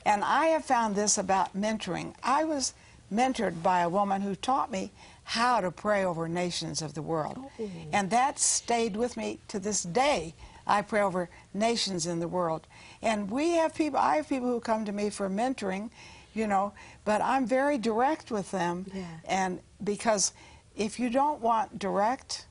and 0.06 0.24
I 0.24 0.48
have 0.48 0.66
found 0.66 0.96
this 0.96 1.18
about 1.18 1.56
mentoring. 1.56 2.14
I 2.24 2.44
was 2.44 2.74
mentored 3.12 3.62
by 3.62 3.82
a 3.82 3.90
woman 3.90 4.22
who 4.22 4.36
taught 4.36 4.72
me 4.72 4.92
how 5.24 5.62
to 5.62 5.72
pray 5.72 6.04
over 6.04 6.28
nations 6.28 6.82
of 6.82 6.94
the 6.94 7.02
world. 7.02 7.38
Oh. 7.38 7.70
And 7.94 8.10
that 8.10 8.40
stayed 8.40 8.96
with 8.96 9.16
me 9.16 9.40
to 9.48 9.60
this 9.60 9.84
day. 9.84 10.34
I 10.66 10.82
pray 10.82 11.02
over 11.02 11.30
nations 11.54 12.06
in 12.06 12.20
the 12.20 12.28
world. 12.28 12.68
And 13.02 13.30
we 13.30 13.52
have 13.52 13.76
people, 13.76 14.00
I 14.00 14.18
have 14.18 14.30
people 14.30 14.48
who 14.48 14.60
come 14.60 14.86
to 14.86 14.92
me 14.92 15.10
for 15.10 15.30
mentoring, 15.30 15.90
you 16.34 16.48
know, 16.48 16.74
but 17.06 17.22
I'm 17.22 17.46
very 17.46 17.78
direct 17.78 18.32
with 18.32 18.52
them. 18.52 18.86
Yeah. 18.94 19.06
And 19.26 19.60
because 19.84 20.34
if 20.76 21.00
you 21.00 21.10
don't 21.10 21.42
want 21.42 21.80
direct. 21.80 22.48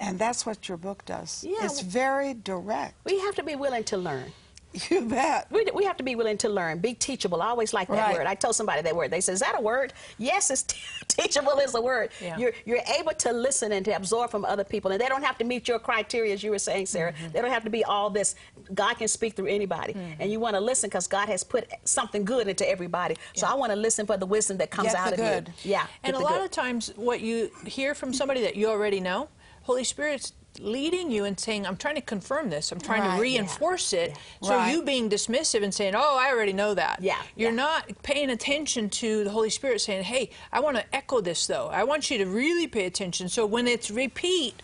And 0.00 0.18
that's 0.18 0.44
what 0.46 0.68
your 0.68 0.78
book 0.78 1.04
does. 1.04 1.44
Yeah, 1.46 1.58
It's 1.64 1.80
very 1.80 2.34
direct. 2.34 2.94
We 3.04 3.20
have 3.20 3.34
to 3.36 3.42
be 3.44 3.54
willing 3.56 3.84
to 3.84 3.96
learn. 3.96 4.32
You 4.88 5.00
bet. 5.00 5.50
We, 5.50 5.66
we 5.74 5.84
have 5.84 5.96
to 5.96 6.04
be 6.04 6.14
willing 6.14 6.38
to 6.38 6.48
learn, 6.48 6.78
be 6.78 6.94
teachable. 6.94 7.42
I 7.42 7.48
always 7.48 7.74
like 7.74 7.88
that 7.88 7.96
Right. 8.06 8.14
word. 8.16 8.28
I 8.28 8.36
told 8.36 8.54
somebody 8.54 8.82
that 8.82 8.94
word. 8.94 9.10
They 9.10 9.20
said, 9.20 9.32
"Is 9.34 9.40
that 9.40 9.56
a 9.58 9.60
word?" 9.60 9.92
Yes, 10.16 10.48
it's 10.48 10.62
teachable 11.08 11.58
is 11.58 11.74
a 11.74 11.80
word. 11.80 12.10
Yeah. 12.20 12.36
You're 12.38 12.52
you're 12.64 12.78
able 13.00 13.10
to 13.14 13.32
listen 13.32 13.72
and 13.72 13.84
to 13.86 13.90
absorb 13.96 14.30
from 14.30 14.44
other 14.44 14.62
people, 14.62 14.92
and 14.92 15.00
they 15.00 15.08
don't 15.08 15.24
have 15.24 15.36
to 15.38 15.44
meet 15.44 15.66
your 15.66 15.80
criteria, 15.80 16.32
as 16.32 16.44
you 16.44 16.52
were 16.52 16.60
saying, 16.60 16.86
Sarah. 16.86 17.12
Mm-hmm. 17.12 17.32
They 17.32 17.42
don't 17.42 17.50
have 17.50 17.64
to 17.64 17.70
be 17.78 17.82
all 17.82 18.10
this. 18.10 18.36
God 18.72 18.94
can 18.96 19.08
speak 19.08 19.34
through 19.34 19.48
anybody, 19.48 19.92
Mm-hmm. 19.94 20.22
and 20.22 20.30
you 20.30 20.38
want 20.38 20.54
to 20.54 20.60
listen 20.60 20.88
because 20.88 21.08
God 21.08 21.28
has 21.28 21.42
put 21.42 21.68
something 21.82 22.24
good 22.24 22.46
into 22.46 22.64
everybody. 22.68 23.16
So 23.34 23.48
I 23.48 23.54
want 23.54 23.72
to 23.72 23.76
listen 23.76 24.06
for 24.06 24.16
the 24.16 24.26
wisdom 24.26 24.56
that 24.58 24.70
comes 24.70 24.90
Get 24.92 24.96
out 25.00 25.16
the 25.16 25.22
of 25.38 25.44
good. 25.46 25.52
you. 25.64 25.72
Yeah, 25.72 25.86
And 26.04 26.14
a 26.14 26.20
lot 26.20 26.34
good. 26.34 26.44
of 26.44 26.50
times, 26.52 26.92
what 26.94 27.20
you 27.20 27.50
hear 27.66 27.92
from 27.92 28.12
somebody 28.14 28.40
that 28.42 28.54
you 28.54 28.68
already 28.68 29.00
know, 29.00 29.28
Holy 29.70 29.84
Spirit's 29.84 30.32
leading 30.58 31.12
you 31.12 31.24
and 31.26 31.38
saying, 31.38 31.64
I'm 31.64 31.76
trying 31.76 31.94
to 31.94 32.00
confirm 32.00 32.50
this. 32.50 32.72
I'm 32.72 32.80
trying 32.80 33.02
Right, 33.02 33.10
to 33.10 33.14
yeah. 33.14 33.20
reinforce 33.38 33.92
it. 33.92 34.10
Yeah. 34.10 34.48
So 34.48 34.56
Right. 34.56 34.72
you 34.74 34.82
being 34.82 35.08
dismissive 35.08 35.62
and 35.62 35.72
saying, 35.72 35.94
Oh, 35.94 36.18
I 36.18 36.28
already 36.32 36.52
know 36.52 36.74
that. 36.74 36.98
Yeah, 37.00 37.22
You're 37.36 37.50
yeah. 37.50 37.56
not 37.56 38.02
paying 38.02 38.30
attention 38.30 38.90
to 38.90 39.22
the 39.22 39.30
Holy 39.30 39.48
Spirit 39.48 39.80
saying, 39.80 40.02
Hey, 40.02 40.30
I 40.52 40.58
want 40.58 40.76
to 40.76 40.84
echo 40.92 41.20
this 41.20 41.46
though. 41.46 41.68
I 41.68 41.84
want 41.84 42.10
you 42.10 42.18
to 42.18 42.26
really 42.26 42.66
pay 42.66 42.84
attention. 42.86 43.28
So 43.28 43.46
when 43.46 43.68
it's 43.68 43.92
repeat, 43.92 44.60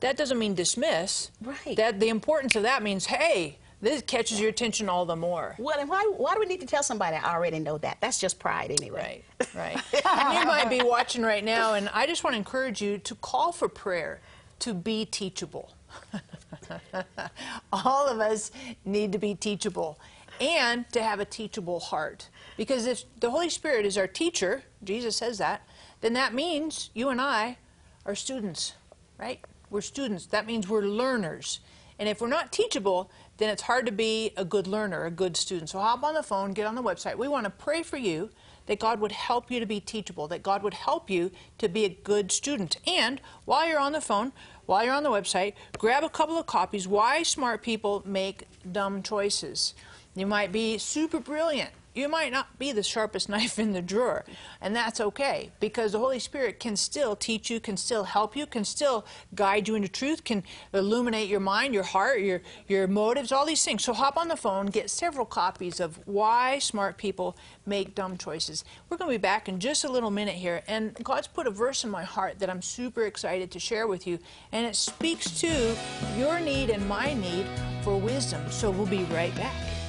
that 0.00 0.16
doesn't 0.16 0.36
mean 0.36 0.54
dismiss. 0.56 1.30
Right. 1.40 1.76
That 1.76 2.00
the 2.00 2.08
importance 2.08 2.56
of 2.56 2.64
that 2.64 2.82
means, 2.82 3.06
hey, 3.06 3.58
this 3.80 4.02
catches 4.02 4.40
your 4.40 4.50
attention 4.50 4.88
all 4.88 5.06
the 5.06 5.16
more. 5.16 5.54
Well, 5.58 5.78
and 5.78 5.88
why, 5.88 6.02
why 6.16 6.34
do 6.34 6.40
we 6.40 6.46
need 6.46 6.60
to 6.60 6.66
tell 6.66 6.82
somebody 6.82 7.16
I 7.16 7.34
already 7.34 7.60
know 7.60 7.78
that? 7.78 7.98
That's 8.00 8.18
just 8.18 8.40
pride 8.40 8.72
anyway. 8.72 9.22
Right, 9.54 9.54
right. 9.54 10.04
and 10.06 10.38
you 10.38 10.44
might 10.44 10.68
be 10.68 10.82
watching 10.82 11.22
right 11.22 11.44
now, 11.44 11.74
and 11.74 11.88
I 11.94 12.06
just 12.06 12.24
want 12.24 12.34
to 12.34 12.38
encourage 12.38 12.82
you 12.82 12.98
to 12.98 13.14
call 13.14 13.52
for 13.52 13.68
prayer 13.68 14.20
to 14.60 14.74
be 14.74 15.04
teachable. 15.04 15.74
All 17.72 18.08
of 18.08 18.20
us 18.20 18.50
need 18.84 19.12
to 19.12 19.18
be 19.18 19.34
teachable 19.34 19.98
and 20.40 20.88
to 20.92 21.02
have 21.02 21.20
a 21.20 21.24
teachable 21.24 21.80
heart. 21.80 22.28
Because 22.56 22.86
if 22.86 23.04
the 23.20 23.30
Holy 23.30 23.50
Spirit 23.50 23.84
is 23.84 23.98
our 23.98 24.06
teacher, 24.06 24.62
Jesus 24.82 25.16
says 25.16 25.38
that, 25.38 25.62
then 26.00 26.14
that 26.14 26.34
means 26.34 26.90
you 26.94 27.10
and 27.10 27.20
I 27.20 27.58
are 28.06 28.14
students, 28.14 28.74
right? 29.18 29.40
We're 29.68 29.82
students. 29.82 30.26
That 30.26 30.46
means 30.46 30.68
we're 30.68 30.82
learners. 30.82 31.60
And 31.98 32.08
if 32.08 32.20
we're 32.20 32.28
not 32.28 32.52
teachable, 32.52 33.10
then 33.40 33.48
it's 33.48 33.62
hard 33.62 33.86
to 33.86 33.92
be 33.92 34.32
a 34.36 34.44
good 34.44 34.66
learner, 34.66 35.06
a 35.06 35.10
good 35.10 35.34
student. 35.34 35.70
So 35.70 35.80
hop 35.80 36.04
on 36.04 36.12
the 36.12 36.22
phone, 36.22 36.52
get 36.52 36.66
on 36.66 36.74
the 36.74 36.82
website. 36.82 37.16
We 37.16 37.26
want 37.26 37.44
to 37.44 37.50
pray 37.50 37.82
for 37.82 37.96
you 37.96 38.28
that 38.66 38.78
God 38.78 39.00
would 39.00 39.12
help 39.12 39.50
you 39.50 39.58
to 39.58 39.66
be 39.66 39.80
teachable, 39.80 40.28
that 40.28 40.42
God 40.42 40.62
would 40.62 40.74
help 40.74 41.08
you 41.08 41.30
to 41.56 41.66
be 41.66 41.86
a 41.86 41.88
good 41.88 42.30
student. 42.30 42.76
And 42.86 43.20
while 43.46 43.66
you're 43.66 43.80
on 43.80 43.92
the 43.92 44.00
phone, 44.02 44.32
while 44.66 44.84
you're 44.84 44.94
on 44.94 45.02
the 45.02 45.10
website, 45.10 45.54
grab 45.78 46.04
a 46.04 46.10
couple 46.10 46.38
of 46.38 46.44
copies 46.44 46.86
Why 46.86 47.22
Smart 47.22 47.62
People 47.62 48.02
Make 48.04 48.46
Dumb 48.70 49.02
Choices. 49.02 49.74
You 50.14 50.26
might 50.26 50.52
be 50.52 50.76
super 50.76 51.18
brilliant. 51.18 51.70
You 51.92 52.08
might 52.08 52.32
not 52.32 52.58
be 52.58 52.72
the 52.72 52.82
sharpest 52.82 53.28
knife 53.28 53.58
in 53.58 53.72
the 53.72 53.82
drawer, 53.82 54.24
and 54.60 54.74
that's 54.74 55.00
okay 55.00 55.50
because 55.58 55.92
the 55.92 55.98
Holy 55.98 56.18
Spirit 56.18 56.60
can 56.60 56.76
still 56.76 57.16
teach 57.16 57.50
you, 57.50 57.58
can 57.58 57.76
still 57.76 58.04
help 58.04 58.36
you, 58.36 58.46
can 58.46 58.64
still 58.64 59.04
guide 59.34 59.66
you 59.66 59.74
into 59.74 59.88
truth, 59.88 60.24
can 60.24 60.44
illuminate 60.72 61.28
your 61.28 61.40
mind, 61.40 61.74
your 61.74 61.82
heart, 61.82 62.20
your 62.20 62.42
your 62.68 62.86
motives, 62.86 63.32
all 63.32 63.44
these 63.44 63.64
things. 63.64 63.84
So 63.84 63.92
hop 63.92 64.16
on 64.16 64.28
the 64.28 64.36
phone, 64.36 64.66
get 64.66 64.90
several 64.90 65.26
copies 65.26 65.80
of 65.80 65.98
Why 66.06 66.58
Smart 66.58 66.96
People 66.96 67.36
Make 67.66 67.94
Dumb 67.94 68.16
Choices. 68.16 68.64
We're 68.88 68.96
going 68.96 69.10
to 69.10 69.18
be 69.18 69.22
back 69.22 69.48
in 69.48 69.58
just 69.58 69.84
a 69.84 69.90
little 69.90 70.10
minute 70.10 70.36
here, 70.36 70.62
and 70.68 70.94
God's 71.02 71.26
put 71.26 71.46
a 71.46 71.50
verse 71.50 71.82
in 71.84 71.90
my 71.90 72.04
heart 72.04 72.38
that 72.38 72.50
I'm 72.50 72.62
super 72.62 73.04
excited 73.04 73.50
to 73.50 73.58
share 73.58 73.86
with 73.86 74.06
you, 74.06 74.18
and 74.52 74.66
it 74.66 74.76
speaks 74.76 75.40
to 75.40 75.76
your 76.16 76.38
need 76.40 76.70
and 76.70 76.88
my 76.88 77.14
need 77.14 77.46
for 77.82 77.96
wisdom. 77.96 78.50
So 78.50 78.70
we'll 78.70 78.86
be 78.86 79.04
right 79.04 79.34
back. 79.34 79.79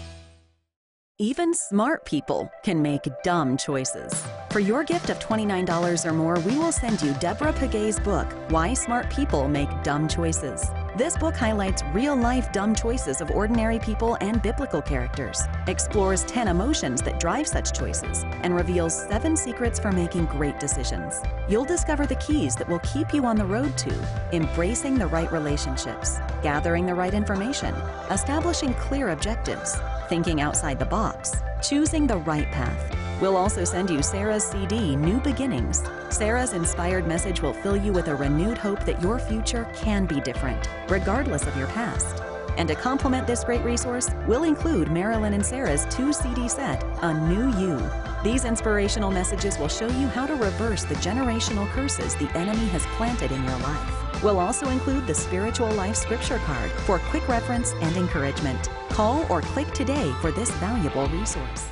Even 1.22 1.54
smart 1.54 2.04
people 2.04 2.52
can 2.64 2.82
make 2.82 3.08
dumb 3.24 3.56
choices. 3.56 4.26
For 4.50 4.60
your 4.60 4.84
gift 4.84 5.12
of 5.12 5.20
$29 5.20 6.04
or 6.04 6.14
more, 6.14 6.40
we 6.40 6.58
will 6.58 6.72
send 6.72 7.00
you 7.00 7.14
Deborah 7.20 7.54
Pegues's 7.54 8.00
book, 8.00 8.26
Why 8.50 8.74
Smart 8.74 9.08
People 9.12 9.48
Make 9.48 9.70
Dumb 9.84 10.08
Choices. 10.08 10.72
This 10.98 11.16
book 11.16 11.36
highlights 11.36 11.84
real 11.94 12.16
life 12.16 12.52
dumb 12.52 12.74
choices 12.74 13.22
of 13.22 13.30
ordinary 13.30 13.78
people 13.78 14.18
and 14.20 14.42
biblical 14.42 14.82
characters, 14.82 15.44
explores 15.68 16.24
10 16.24 16.48
emotions 16.48 17.04
that 17.04 17.20
drive 17.20 17.48
such 17.48 17.72
choices, 17.72 18.24
and 18.42 18.56
reveals 18.56 19.08
seven 19.08 19.38
secrets 19.38 19.80
for 19.80 19.92
making 19.92 20.26
great 20.26 20.60
decisions. 20.60 21.22
You'll 21.48 21.66
discover 21.66 22.08
the 22.08 22.16
keys 22.16 22.56
that 22.56 22.68
will 22.68 22.80
keep 22.80 23.14
you 23.14 23.26
on 23.26 23.36
the 23.36 23.46
road 23.46 23.78
to 23.78 23.94
embracing 24.34 24.96
the 24.98 25.06
right 25.06 25.32
relationships, 25.32 26.18
gathering 26.42 26.88
the 26.88 26.96
right 26.96 27.14
information, 27.14 27.76
establishing 28.10 28.74
clear 28.74 29.10
objectives, 29.10 29.78
thinking 30.12 30.42
outside 30.42 30.78
the 30.78 30.86
box, 30.86 31.38
choosing 31.64 32.06
the 32.06 32.18
right 32.18 32.52
path. 32.52 33.22
We'll 33.22 33.38
also 33.38 33.64
send 33.64 33.90
you 33.90 34.04
Sarah's 34.04 34.44
CD, 34.44 34.94
New 34.94 35.22
Beginnings. 35.22 35.84
Sarah's 36.10 36.52
inspired 36.52 37.08
message 37.08 37.42
will 37.42 37.54
fill 37.54 37.78
you 37.78 37.94
with 37.94 38.10
a 38.10 38.16
renewed 38.16 38.58
hope 38.58 38.84
that 38.84 39.02
your 39.02 39.20
future 39.20 39.66
can 39.74 40.06
be 40.06 40.20
different, 40.20 40.68
regardless 40.90 41.48
of 41.48 41.56
your 41.56 41.68
past. 41.68 42.22
And 42.58 42.68
to 42.68 42.76
complement 42.76 43.26
this 43.26 43.46
great 43.46 43.62
resource, 43.62 44.10
we'll 44.28 44.44
include 44.44 44.92
Marilyn 44.92 45.32
and 45.32 45.46
Sarah's 45.46 45.86
two 45.90 46.12
CD 46.12 46.50
set, 46.50 46.84
A 47.04 47.14
New 47.14 47.58
You. 47.58 47.82
These 48.22 48.44
inspirational 48.44 49.12
messages 49.12 49.58
will 49.58 49.70
show 49.70 49.88
you 49.88 50.08
how 50.10 50.26
to 50.28 50.36
reverse 50.36 50.84
the 50.84 50.96
generational 50.96 51.70
curses 51.70 52.16
the 52.16 52.30
enemy 52.38 52.68
has 52.76 52.86
planted 52.98 53.32
in 53.32 53.42
your 53.46 53.60
life. 53.60 54.01
We'll 54.24 54.40
also 54.40 54.70
include 54.70 55.08
the 55.08 55.16
Spiritual 55.16 55.72
Life 55.72 55.96
Scripture 55.96 56.38
card 56.46 56.70
for 56.86 57.00
quick 57.10 57.28
reference 57.28 57.74
and 57.82 57.98
encouragement. 57.98 58.70
Call 58.90 59.26
or 59.32 59.42
click 59.42 59.72
today 59.74 60.14
for 60.22 60.32
this 60.32 60.52
valuable 60.52 61.08
resource. 61.08 61.68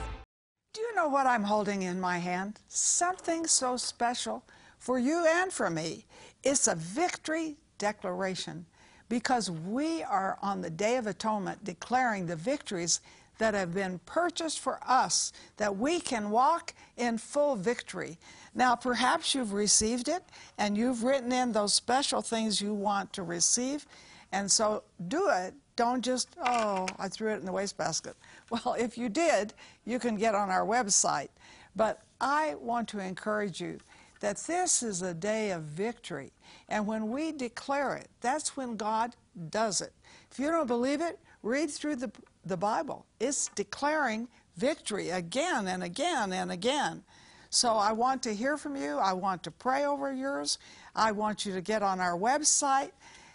Do 0.74 0.82
you 0.82 0.96
know 0.96 1.08
what 1.08 1.28
I'm 1.28 1.44
holding 1.44 1.84
in 1.84 2.02
my 2.02 2.18
hand? 2.18 2.60
Something 2.68 3.46
so 3.46 3.78
special 3.78 4.44
for 4.80 4.98
you 4.98 5.28
and 5.28 5.54
for 5.54 5.70
me. 5.70 6.06
It's 6.44 6.68
a 6.68 6.74
victory 6.74 7.58
declaration 7.78 8.66
because 9.10 9.52
we 9.52 10.02
are 10.02 10.40
on 10.42 10.62
the 10.62 10.72
Day 10.72 10.98
of 10.98 11.06
Atonement 11.06 11.64
declaring 11.64 12.26
the 12.26 12.36
victories 12.36 13.00
that 13.40 13.54
have 13.54 13.74
been 13.74 14.00
purchased 14.06 14.60
for 14.60 14.80
us 14.88 15.34
that 15.58 15.76
we 15.78 16.00
can 16.00 16.30
walk 16.30 16.74
in 16.96 17.18
full 17.18 17.56
victory. 17.56 18.18
Now, 18.54 18.76
perhaps 18.76 19.34
you've 19.34 19.54
received 19.54 20.08
it 20.08 20.24
and 20.58 20.78
you've 20.78 21.04
written 21.04 21.32
in 21.32 21.52
those 21.52 21.74
special 21.74 22.22
things 22.22 22.62
you 22.62 22.74
want 22.74 23.12
to 23.14 23.24
receive, 23.24 23.88
and 24.32 24.52
so 24.52 24.84
do 25.08 25.30
it. 25.30 25.54
Don't 25.76 26.04
just, 26.04 26.30
oh, 26.46 26.88
I 27.00 27.08
threw 27.08 27.32
it 27.32 27.38
in 27.38 27.46
the 27.46 27.52
wastebasket. 27.52 28.16
Well, 28.52 28.76
if 28.80 28.98
you 28.98 29.10
did, 29.10 29.54
you 29.86 30.00
can 30.00 30.16
get 30.16 30.34
on 30.34 30.50
our 30.50 30.66
website. 30.66 31.30
But 31.76 32.02
I 32.20 32.56
want 32.56 32.88
to 32.90 33.00
encourage 33.00 33.62
you 33.62 33.78
that 34.22 34.38
this 34.38 34.84
is 34.84 35.04
a 35.04 35.14
day 35.14 35.52
of 35.52 35.64
victory. 35.64 36.32
And 36.68 36.88
when 36.88 37.10
we 37.10 37.32
declare 37.32 37.96
it, 37.96 38.10
that's 38.22 38.58
when 38.58 38.76
God 38.76 39.16
does 39.50 39.82
it. 39.82 39.94
If 40.32 40.40
you 40.40 40.48
don't 40.48 40.68
believe 40.68 41.00
it, 41.00 41.20
read 41.44 41.70
through 41.70 41.98
the 41.98 42.12
the 42.46 42.58
Bible. 42.58 43.06
It's 43.20 43.50
declaring 43.50 44.28
victory 44.56 45.10
again 45.10 45.68
and 45.68 45.84
again 45.84 46.34
and 46.34 46.52
again. 46.52 47.04
So 47.50 47.74
I 47.74 47.92
want 47.94 48.22
to 48.24 48.34
hear 48.34 48.58
from 48.58 48.76
you. 48.76 48.98
I 48.98 49.14
want 49.14 49.44
to 49.44 49.52
pray 49.52 49.86
over 49.86 50.14
yours. 50.14 50.60
I 50.96 51.12
want 51.12 51.46
you 51.46 51.54
to 51.54 51.62
get 51.62 51.82
on 51.82 52.00
our 52.00 52.18
website. 52.18 52.92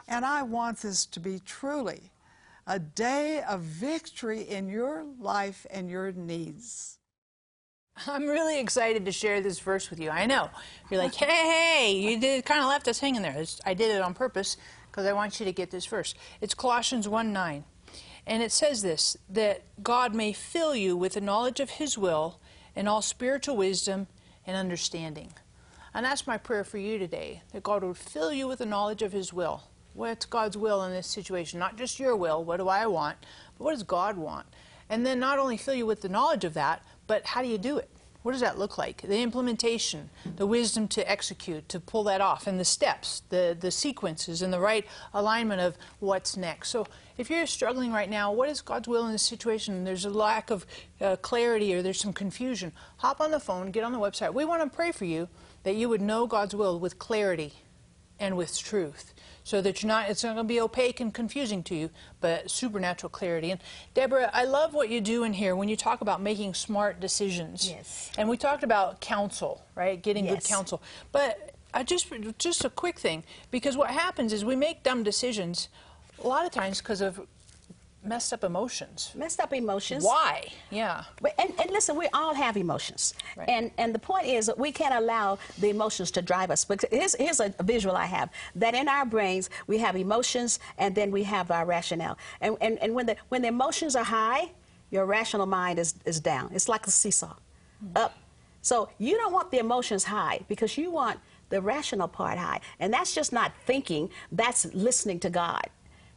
And 0.06 0.24
I 0.24 0.42
want 0.42 0.78
this 0.78 1.06
to 1.06 1.20
be 1.20 1.40
truly 1.40 2.12
a 2.66 2.78
day 2.78 3.42
of 3.42 3.60
victory 3.60 4.42
in 4.42 4.68
your 4.68 5.04
life 5.18 5.66
and 5.70 5.90
your 5.90 6.12
needs. 6.12 6.98
I'm 8.06 8.26
really 8.26 8.58
excited 8.58 9.04
to 9.04 9.12
share 9.12 9.40
this 9.40 9.60
verse 9.60 9.90
with 9.90 10.00
you. 10.00 10.10
I 10.10 10.26
know. 10.26 10.50
You're 10.90 11.02
like, 11.02 11.14
hey, 11.14 11.26
hey, 11.26 11.92
you 11.96 12.18
did 12.18 12.44
kind 12.44 12.60
of 12.60 12.66
left 12.66 12.88
us 12.88 12.98
hanging 12.98 13.22
there. 13.22 13.44
I 13.64 13.74
did 13.74 13.94
it 13.94 14.02
on 14.02 14.14
purpose 14.14 14.56
because 14.90 15.06
I 15.06 15.12
want 15.12 15.38
you 15.38 15.46
to 15.46 15.52
get 15.52 15.70
this 15.70 15.86
verse. 15.86 16.14
It's 16.40 16.54
Colossians 16.54 17.08
1 17.08 17.32
9. 17.32 17.64
And 18.26 18.42
it 18.42 18.52
says 18.52 18.82
this 18.82 19.16
that 19.28 19.62
God 19.82 20.14
may 20.14 20.32
fill 20.32 20.74
you 20.74 20.96
with 20.96 21.14
the 21.14 21.20
knowledge 21.20 21.60
of 21.60 21.70
His 21.70 21.98
will 21.98 22.40
and 22.74 22.88
all 22.88 23.02
spiritual 23.02 23.56
wisdom 23.56 24.06
and 24.46 24.56
understanding. 24.56 25.32
And 25.92 26.04
that's 26.04 26.26
my 26.26 26.36
prayer 26.36 26.64
for 26.64 26.78
you 26.78 26.98
today 26.98 27.42
that 27.52 27.62
God 27.62 27.84
would 27.84 27.96
fill 27.96 28.32
you 28.32 28.48
with 28.48 28.58
the 28.58 28.66
knowledge 28.66 29.02
of 29.02 29.12
His 29.12 29.32
will. 29.32 29.64
What's 29.92 30.26
God's 30.26 30.56
will 30.56 30.82
in 30.82 30.92
this 30.92 31.06
situation? 31.06 31.60
Not 31.60 31.76
just 31.76 32.00
your 32.00 32.16
will, 32.16 32.42
what 32.42 32.56
do 32.56 32.68
I 32.68 32.86
want, 32.86 33.16
but 33.56 33.64
what 33.64 33.72
does 33.72 33.84
God 33.84 34.16
want? 34.16 34.46
And 34.88 35.06
then 35.06 35.20
not 35.20 35.38
only 35.38 35.56
fill 35.56 35.74
you 35.74 35.86
with 35.86 36.02
the 36.02 36.08
knowledge 36.08 36.44
of 36.44 36.54
that, 36.54 36.82
but 37.06 37.24
how 37.26 37.42
do 37.42 37.48
you 37.48 37.58
do 37.58 37.78
it? 37.78 37.88
What 38.24 38.32
does 38.32 38.40
that 38.40 38.58
look 38.58 38.78
like? 38.78 39.02
The 39.02 39.20
implementation, 39.20 40.08
the 40.36 40.46
wisdom 40.46 40.88
to 40.88 41.08
execute, 41.08 41.68
to 41.68 41.78
pull 41.78 42.04
that 42.04 42.22
off, 42.22 42.46
and 42.46 42.58
the 42.58 42.64
steps, 42.64 43.20
the, 43.28 43.54
the 43.58 43.70
sequences, 43.70 44.40
and 44.40 44.50
the 44.50 44.60
right 44.60 44.86
alignment 45.12 45.60
of 45.60 45.76
what's 46.00 46.34
next. 46.34 46.70
So, 46.70 46.86
if 47.18 47.28
you're 47.28 47.44
struggling 47.44 47.92
right 47.92 48.08
now, 48.08 48.32
what 48.32 48.48
is 48.48 48.62
God's 48.62 48.88
will 48.88 49.04
in 49.04 49.12
this 49.12 49.22
situation? 49.22 49.84
There's 49.84 50.06
a 50.06 50.10
lack 50.10 50.50
of 50.50 50.64
uh, 51.02 51.16
clarity 51.16 51.74
or 51.74 51.82
there's 51.82 52.00
some 52.00 52.14
confusion. 52.14 52.72
Hop 52.96 53.20
on 53.20 53.30
the 53.30 53.38
phone, 53.38 53.70
get 53.70 53.84
on 53.84 53.92
the 53.92 53.98
website. 53.98 54.32
We 54.32 54.46
want 54.46 54.62
to 54.62 54.74
pray 54.74 54.90
for 54.90 55.04
you 55.04 55.28
that 55.64 55.76
you 55.76 55.90
would 55.90 56.00
know 56.00 56.26
God's 56.26 56.54
will 56.54 56.80
with 56.80 56.98
clarity 56.98 57.52
and 58.20 58.36
with 58.36 58.58
truth 58.58 59.12
so 59.42 59.60
that 59.60 59.82
you're 59.82 59.88
not 59.88 60.08
it's 60.08 60.22
not 60.24 60.34
going 60.34 60.46
to 60.46 60.48
be 60.48 60.60
opaque 60.60 61.00
and 61.00 61.12
confusing 61.12 61.62
to 61.62 61.74
you 61.74 61.90
but 62.20 62.50
supernatural 62.50 63.10
clarity 63.10 63.50
and 63.50 63.60
deborah 63.92 64.30
i 64.32 64.44
love 64.44 64.72
what 64.72 64.88
you 64.88 65.00
do 65.00 65.24
in 65.24 65.32
here 65.32 65.54
when 65.56 65.68
you 65.68 65.76
talk 65.76 66.00
about 66.00 66.20
making 66.22 66.54
smart 66.54 67.00
decisions 67.00 67.68
Yes. 67.68 68.10
and 68.16 68.28
we 68.28 68.36
talked 68.36 68.62
about 68.62 69.00
counsel 69.00 69.64
right 69.74 70.00
getting 70.02 70.24
good 70.26 70.34
Yes. 70.34 70.46
counsel 70.46 70.80
but 71.12 71.54
i 71.74 71.82
just 71.82 72.06
just 72.38 72.64
a 72.64 72.70
quick 72.70 72.98
thing 72.98 73.24
because 73.50 73.76
what 73.76 73.90
happens 73.90 74.32
is 74.32 74.44
we 74.44 74.56
make 74.56 74.82
dumb 74.82 75.02
decisions 75.02 75.68
a 76.22 76.28
lot 76.28 76.46
of 76.46 76.52
times 76.52 76.78
because 76.80 77.00
of 77.00 77.20
messed 78.04 78.32
up 78.32 78.44
emotions 78.44 79.12
Messed 79.14 79.40
up 79.40 79.52
emotions. 79.52 80.04
why 80.04 80.46
yeah 80.70 81.04
And, 81.38 81.52
and 81.60 81.70
listen, 81.70 81.96
we 81.96 82.08
all 82.12 82.34
have 82.34 82.56
emotions. 82.56 83.14
Right. 83.36 83.48
And 83.48 83.70
and 83.78 83.94
the 83.94 83.98
point 83.98 84.26
is 84.26 84.46
that 84.46 84.58
we 84.58 84.72
can't 84.72 84.94
allow 84.94 85.38
the 85.58 85.70
emotions 85.70 86.10
to 86.12 86.22
drive 86.22 86.50
us. 86.50 86.64
Because 86.64 86.88
here's, 86.90 87.14
here's 87.14 87.40
a 87.40 87.54
visual 87.62 87.96
I 87.96 88.06
have 88.06 88.30
that 88.56 88.74
in 88.74 88.88
our 88.88 89.06
brains 89.06 89.50
we 89.66 89.78
have 89.78 89.96
emotions 89.96 90.58
and 90.78 90.94
then 90.94 91.10
we 91.10 91.22
have 91.24 91.50
our 91.50 91.64
rationale. 91.64 92.18
And, 92.40 92.56
and, 92.60 92.78
and 92.78 92.94
when, 92.94 93.06
the, 93.06 93.16
when 93.28 93.42
the 93.42 93.48
emotions 93.48 93.96
are 93.96 94.04
high, 94.04 94.50
your 94.90 95.06
rational 95.06 95.46
mind 95.46 95.78
is, 95.78 95.94
is 96.04 96.20
down. 96.20 96.50
It's 96.54 96.68
like 96.68 96.86
a 96.86 96.90
seesaw, 96.90 97.34
hmm. 97.80 97.96
up. 97.96 98.14
So 98.62 98.88
you 98.98 99.16
don't 99.16 99.32
want 99.32 99.50
the 99.50 99.58
emotions 99.58 100.04
high 100.04 100.40
because 100.48 100.78
you 100.78 100.90
want 100.90 101.20
the 101.50 101.60
rational 101.60 102.08
part 102.08 102.38
high. 102.38 102.60
And 102.80 102.92
that's 102.92 103.14
just 103.14 103.32
not 103.32 103.52
thinking, 103.66 104.10
that's 104.32 104.66
listening 104.74 105.20
to 105.20 105.30
God. 105.30 105.66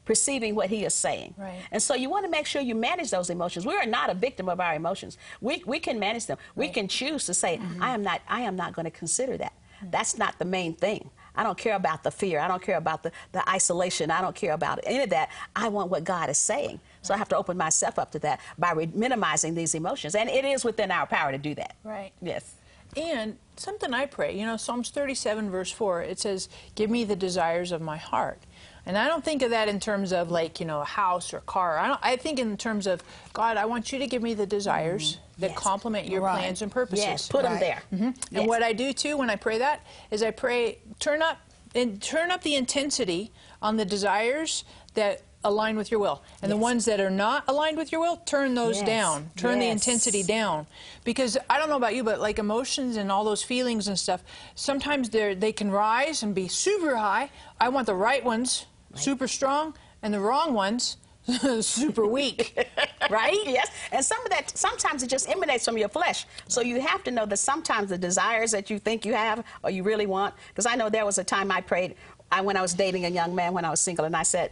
Perceiving 0.08 0.56
what 0.56 0.70
he 0.70 0.86
is 0.86 0.94
saying. 0.94 1.36
Right. 1.38 1.60
And 1.70 1.84
so 1.84 1.94
you 1.94 2.10
want 2.10 2.24
to 2.24 2.32
make 2.32 2.46
sure 2.46 2.62
you 2.62 2.76
manage 2.76 3.12
those 3.12 3.30
emotions. 3.30 3.66
We 3.66 3.76
are 3.76 3.86
not 3.86 4.10
a 4.10 4.14
victim 4.14 4.48
of 4.48 4.62
our 4.62 4.74
emotions. 4.74 5.18
We, 5.42 5.62
we 5.66 5.80
can 5.80 6.00
manage 6.00 6.28
them. 6.28 6.38
We 6.56 6.70
can 6.70 6.88
choose 6.88 7.26
to 7.26 7.34
say, 7.34 7.58
mm-hmm. 7.58 7.84
I 7.84 7.94
am 7.94 8.04
not 8.04 8.22
I 8.30 8.42
am 8.42 8.56
not 8.56 8.72
going 8.74 8.86
to 8.86 8.92
consider 8.92 9.36
that. 9.38 9.54
That's 9.92 10.18
not 10.18 10.40
the 10.40 10.46
main 10.46 10.74
thing. 10.74 11.10
I 11.36 11.44
don't 11.44 11.58
care 11.58 11.76
about 11.76 12.04
the 12.04 12.10
fear. 12.10 12.40
I 12.40 12.48
don't 12.48 12.62
care 12.62 12.78
about 12.78 13.04
the, 13.04 13.12
the 13.32 13.48
isolation. 13.48 14.10
I 14.10 14.22
don't 14.22 14.36
care 14.36 14.54
about 14.54 14.80
any 14.84 15.04
of 15.04 15.10
that. 15.12 15.30
I 15.56 15.68
want 15.68 15.92
what 15.92 16.04
God 16.04 16.30
is 16.30 16.38
saying. 16.38 16.80
So 17.02 17.14
I 17.14 17.18
have 17.18 17.30
to 17.30 17.38
open 17.38 17.58
myself 17.58 18.00
up 18.00 18.12
to 18.14 18.20
that 18.20 18.40
by 18.58 18.72
re- 18.72 18.90
minimizing 18.94 19.54
these 19.54 19.76
emotions. 19.76 20.16
And 20.16 20.30
it 20.30 20.46
is 20.46 20.66
within 20.66 20.90
our 20.90 21.06
power 21.06 21.32
to 21.32 21.38
do 21.38 21.54
that. 21.56 21.76
Right. 21.84 22.12
Yes. 22.22 22.56
And 22.96 23.38
something 23.56 23.94
I 23.94 24.06
pray, 24.06 24.38
you 24.38 24.46
know, 24.46 24.58
Psalms 24.58 24.90
37, 24.90 25.52
verse 25.52 25.72
4, 25.72 26.02
it 26.04 26.20
says, 26.20 26.50
Give 26.76 26.90
me 26.90 27.04
the 27.04 27.16
desires 27.16 27.72
of 27.72 27.82
my 27.82 27.98
heart. 27.98 28.42
And 28.88 28.98
I 28.98 29.08
don't 29.08 29.24
think 29.24 29.42
of 29.42 29.50
that 29.52 29.68
in 29.68 29.80
terms 29.80 30.14
of 30.14 30.32
like, 30.32 30.60
you 30.62 30.66
know, 30.66 30.80
a 30.82 30.86
house 30.86 31.34
or 31.34 31.38
a 31.38 31.42
car. 31.42 31.78
I, 31.78 31.88
don't, 31.90 32.00
I 32.02 32.16
think 32.16 32.40
in 32.40 32.56
terms 32.58 32.88
of, 32.88 33.04
God, 33.34 33.58
I 33.58 33.66
want 33.66 33.92
you 33.92 34.00
to 34.00 34.08
give 34.08 34.24
me 34.24 34.34
the 34.34 34.46
desires 34.48 35.14
mm-hmm. 35.18 35.42
that 35.42 35.50
Yes. 35.52 35.60
complement 35.60 36.08
your 36.08 36.22
Right. 36.22 36.40
plans 36.40 36.62
and 36.62 36.72
purposes. 36.72 37.06
Yes. 37.06 37.28
Put 37.28 37.44
them 37.44 37.52
Right. 37.54 37.60
there. 37.60 37.84
Mm-hmm. 37.94 38.04
And 38.06 38.16
Yes. 38.32 38.48
what 38.48 38.64
I 38.64 38.72
do 38.74 38.94
too 38.94 39.18
when 39.18 39.30
I 39.30 39.36
pray 39.36 39.58
that 39.60 39.86
is 40.10 40.24
I 40.24 40.32
pray 40.32 40.80
turn 41.00 41.22
up 41.22 41.38
and 41.76 42.02
turn 42.02 42.32
up 42.32 42.42
the 42.44 42.56
intensity 42.56 43.32
on 43.62 43.76
the 43.76 43.86
desires 43.86 44.64
that 44.94 45.22
align 45.44 45.78
with 45.78 45.92
your 45.92 46.00
will. 46.00 46.24
And 46.42 46.52
the 46.52 46.58
ones 46.58 46.86
that 46.86 47.00
are 47.00 47.10
not 47.12 47.44
aligned 47.48 47.78
with 47.78 47.92
your 47.92 48.02
will, 48.02 48.18
turn 48.26 48.56
those 48.56 48.78
Yes. 48.78 48.86
down. 48.88 49.30
Turn 49.36 49.60
the 49.60 49.68
intensity 49.68 50.24
down. 50.24 50.66
Because 51.04 51.38
I 51.50 51.58
don't 51.60 51.70
know 51.70 51.76
about 51.78 51.94
you, 51.96 52.04
but 52.04 52.20
like 52.20 52.40
emotions 52.40 52.96
and 52.98 53.12
all 53.12 53.24
those 53.24 53.44
feelings 53.44 53.88
and 53.88 54.00
stuff, 54.00 54.24
sometimes 54.56 55.10
they 55.10 55.34
they 55.36 55.52
can 55.52 55.72
rise 55.72 56.24
and 56.24 56.34
be 56.34 56.48
super 56.48 56.96
high. 56.96 57.30
I 57.60 57.70
want 57.70 57.86
the 57.86 57.94
right 57.96 58.24
ones, 58.24 58.66
super 58.96 59.28
strong, 59.28 59.76
and 60.02 60.14
the 60.14 60.20
wrong 60.20 60.54
ones, 60.54 60.98
super 61.62 62.06
weak. 62.06 62.58
right? 63.10 63.38
Yes, 63.46 63.70
and 63.92 64.04
some 64.04 64.22
of 64.24 64.30
that 64.32 64.58
sometimes 64.58 65.04
it 65.04 65.10
just 65.10 65.30
emanates 65.30 65.66
from 65.66 65.78
your 65.78 65.90
flesh. 65.90 66.26
So 66.48 66.62
you 66.62 66.80
have 66.82 67.04
to 67.06 67.12
know 67.12 67.26
that 67.26 67.38
sometimes 67.38 67.90
the 67.90 67.98
desires 67.98 68.52
that 68.52 68.70
you 68.70 68.80
think 68.80 69.06
you 69.06 69.14
have 69.14 69.44
or 69.64 69.70
you 69.70 69.84
really 69.84 70.08
want. 70.08 70.34
Because 70.50 70.66
I 70.66 70.76
know 70.76 70.90
there 70.90 71.06
was 71.06 71.18
a 71.18 71.24
time 71.24 71.52
I 71.52 71.62
prayed 71.62 71.96
I, 72.32 72.42
when 72.42 72.58
I 72.58 72.62
was 72.62 72.74
dating 72.74 73.06
a 73.06 73.10
young 73.10 73.36
man 73.36 73.54
when 73.54 73.66
I 73.66 73.70
was 73.70 73.80
single, 73.80 74.06
and 74.06 74.16
I 74.16 74.24
said, 74.24 74.52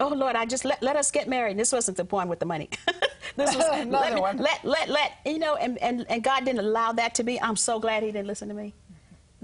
"Oh 0.00 0.08
Lord, 0.08 0.36
I 0.36 0.46
just 0.46 0.64
let, 0.64 0.82
let 0.82 0.96
us 0.96 1.10
get 1.10 1.28
married." 1.28 1.52
And 1.52 1.60
This 1.60 1.72
wasn't 1.72 1.96
the 1.96 2.04
point 2.04 2.28
with 2.28 2.38
the 2.38 2.46
money. 2.46 2.68
this 3.36 3.54
was 3.54 3.64
Another 3.66 3.90
let, 3.90 4.14
me- 4.14 4.20
one. 4.20 4.36
let 4.38 4.64
let 4.64 4.88
let 4.88 5.12
you 5.26 5.38
know, 5.38 5.56
and, 5.56 5.76
and 5.78 6.06
and 6.08 6.22
God 6.22 6.44
didn't 6.44 6.60
allow 6.60 6.92
that 6.92 7.14
to 7.16 7.22
be. 7.24 7.40
I'm 7.40 7.56
so 7.56 7.78
glad 7.80 8.02
He 8.02 8.12
didn't 8.12 8.26
listen 8.28 8.48
to 8.48 8.54
me. 8.54 8.74